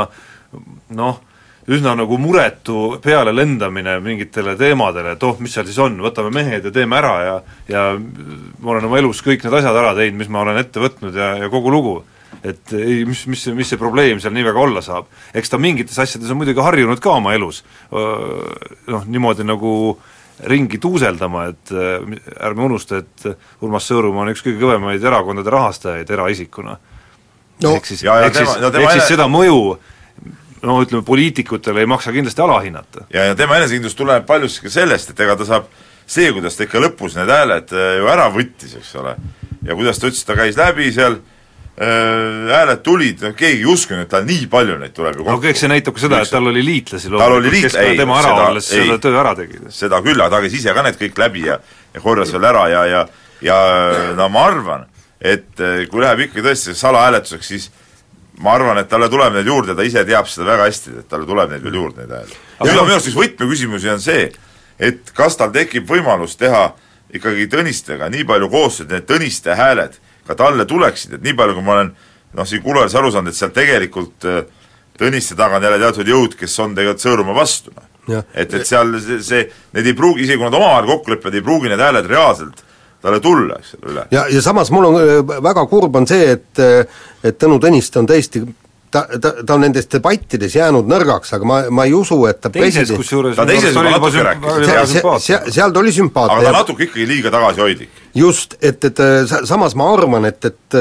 [0.96, 1.20] noh,
[1.66, 6.72] üsna nagu muretu pealelendamine mingitele teemadele, et oh, mis seal siis on, võtame mehed ja
[6.74, 7.38] teeme ära ja
[7.70, 11.16] ja ma olen oma elus kõik need asjad ära teinud, mis ma olen ette võtnud
[11.18, 11.96] ja, ja kogu lugu.
[12.46, 15.10] et ei, mis, mis, mis see probleem seal nii väga olla saab.
[15.34, 19.98] eks ta mingites asjades on muidugi harjunud ka oma elus noh, niimoodi nagu
[20.46, 21.70] ringi tuuseldama, et
[22.44, 26.76] ärme unusta, et Urmas Sõõrumaa on üks kõige kõvemaid erakondade rahastajaid eraisikuna
[27.62, 27.76] no..
[27.76, 29.60] ehk siis, ehk siis, no, ehk siis seda mõju
[30.66, 33.06] no ütleme, poliitikutele ei maksa kindlasti alahinnata.
[33.12, 35.70] ja, ja tema enesekindlus tuleb paljuski sellest, et ega ta saab
[36.06, 39.16] see, kuidas ta ikka lõpus need hääled äh, ju ära võttis, eks ole,
[39.66, 41.18] ja kuidas ta ütles, ta käis läbi seal,
[41.76, 45.36] äh, hääled tulid, no keegi ei uskunud, et tal nii palju neid tuleb ju kokku.
[45.36, 48.32] no kõik see näitab ka seda, et tal oli liitlasi loomulikult, kes ei, tema ära
[48.32, 49.70] seda, olles selle töö ära tegid.
[49.74, 51.60] seda küll, aga ta käis ise ka need kõik läbi ja,
[51.94, 53.06] ja korjas veel ära ja, ja
[53.44, 53.56] ja
[54.16, 54.86] no ma arvan,
[55.20, 57.70] et äh, kui läheb ikka tõesti salahääletuseks, siis
[58.42, 61.28] ma arvan, et talle tuleb neid juurde, ta ise teab seda väga hästi, et talle
[61.28, 62.40] tuleb neid veel juurde, neid hääli.
[62.58, 64.26] aga minu arust üks võtmeküsimusi on see,
[64.78, 66.68] et kas tal tekib võimalus teha
[67.16, 69.96] ikkagi Tõnistega nii palju koostööd, need Tõniste hääled
[70.26, 71.92] ka talle tuleksid, et nii palju, kui ma olen
[72.36, 74.42] noh, siin kuluajas aru saanud, et seal tegelikult äh,
[74.96, 77.72] Tõniste taga on jälle teatud jõud, kes on tegelikult Sõõrumaa vastu,
[78.08, 78.24] noh.
[78.34, 79.42] et, et seal see, see,
[79.76, 82.64] need ei pruugi, isegi kui nad omavahel kokku lepivad, ei pruugi need hääled reaalselt
[83.02, 84.06] talle tulla, eks ole, üle.
[84.10, 87.98] ja, ja samas mul on äh, väga kurb on see, et äh, et Tõnu Tõniste
[88.00, 88.44] on tõesti
[88.90, 92.50] ta, ta, ta on nendes debattides jäänud nõrgaks, aga ma, ma ei usu, et ta
[92.52, 94.98] teises kusjuures ta teises juba natuke rääkis.
[95.24, 96.38] seal, seal ta oli sümpaatne.
[96.40, 98.02] aga ta natuke ikkagi liiga tagasihoidlik.
[98.16, 99.02] just, et, et
[99.48, 100.78] samas ma arvan, et, et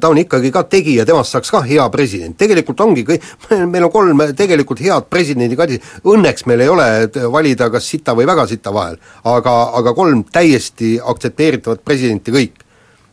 [0.00, 3.30] ta on ikkagi ka tegija, temast saaks ka hea president, tegelikult ongi kõik,
[3.72, 6.90] meil on kolm tegelikult head presidendikandidaati, õnneks meil ei ole
[7.32, 12.62] valida kas sita või väga sita vahel, aga, aga kolm täiesti aktsepteeritavat presidenti kõik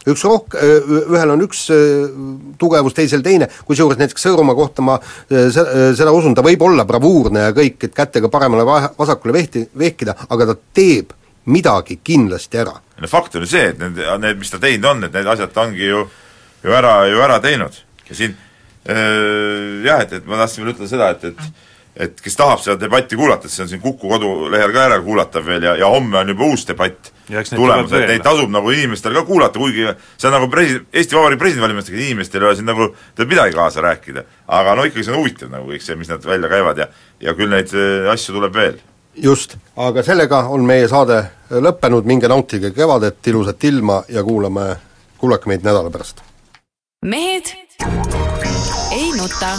[0.10, 1.66] üks rohk-, ühel on üks
[2.60, 5.00] tugevus, teisel teine, kusjuures näiteks Sõõrumaa kohta ma
[5.30, 10.58] seda usun, ta võib olla bravuurne ja kõik, et kätega paremale-vasakule vehti, vehkida, aga ta
[10.76, 11.14] teeb
[11.46, 12.74] midagi kindlasti ära.
[13.02, 15.52] no fakt on ju see, et need, need, mis ta teinud on, et need asjad
[15.54, 16.06] ta ongi ju,
[16.64, 17.76] ju ära, ju ära teinud.
[18.10, 18.36] ja siin
[18.88, 22.78] äh, jah, et, et ma tahtsin veel ütelda seda, et, et et kes tahab seda
[22.82, 26.48] debatti kuulata, see on siin Kuku kodulehel ka järelkuulatav veel ja, ja homme on juba
[26.50, 27.12] uus debatt
[27.54, 29.86] tulemas, et neid tasub nagu inimestel ka kuulata, kuigi
[30.18, 33.86] see on nagu presi-, Eesti Vabariigi presidendivalimistega, inimestel ei ole siin nagu tead midagi kaasa
[33.86, 34.26] rääkida.
[34.48, 36.90] aga no ikkagi see on huvitav nagu kõik see, mis nad välja käivad ja
[37.22, 38.82] ja küll neid äh, asju tuleb veel.
[39.16, 41.22] just, aga sellega on meie saade
[41.54, 44.72] lõppenud, minge nautige kevadet, ilusat ilma ja kuulame,
[45.22, 46.26] kuulake meid nädala pärast.
[47.06, 47.54] mehed
[48.94, 49.58] ei nuta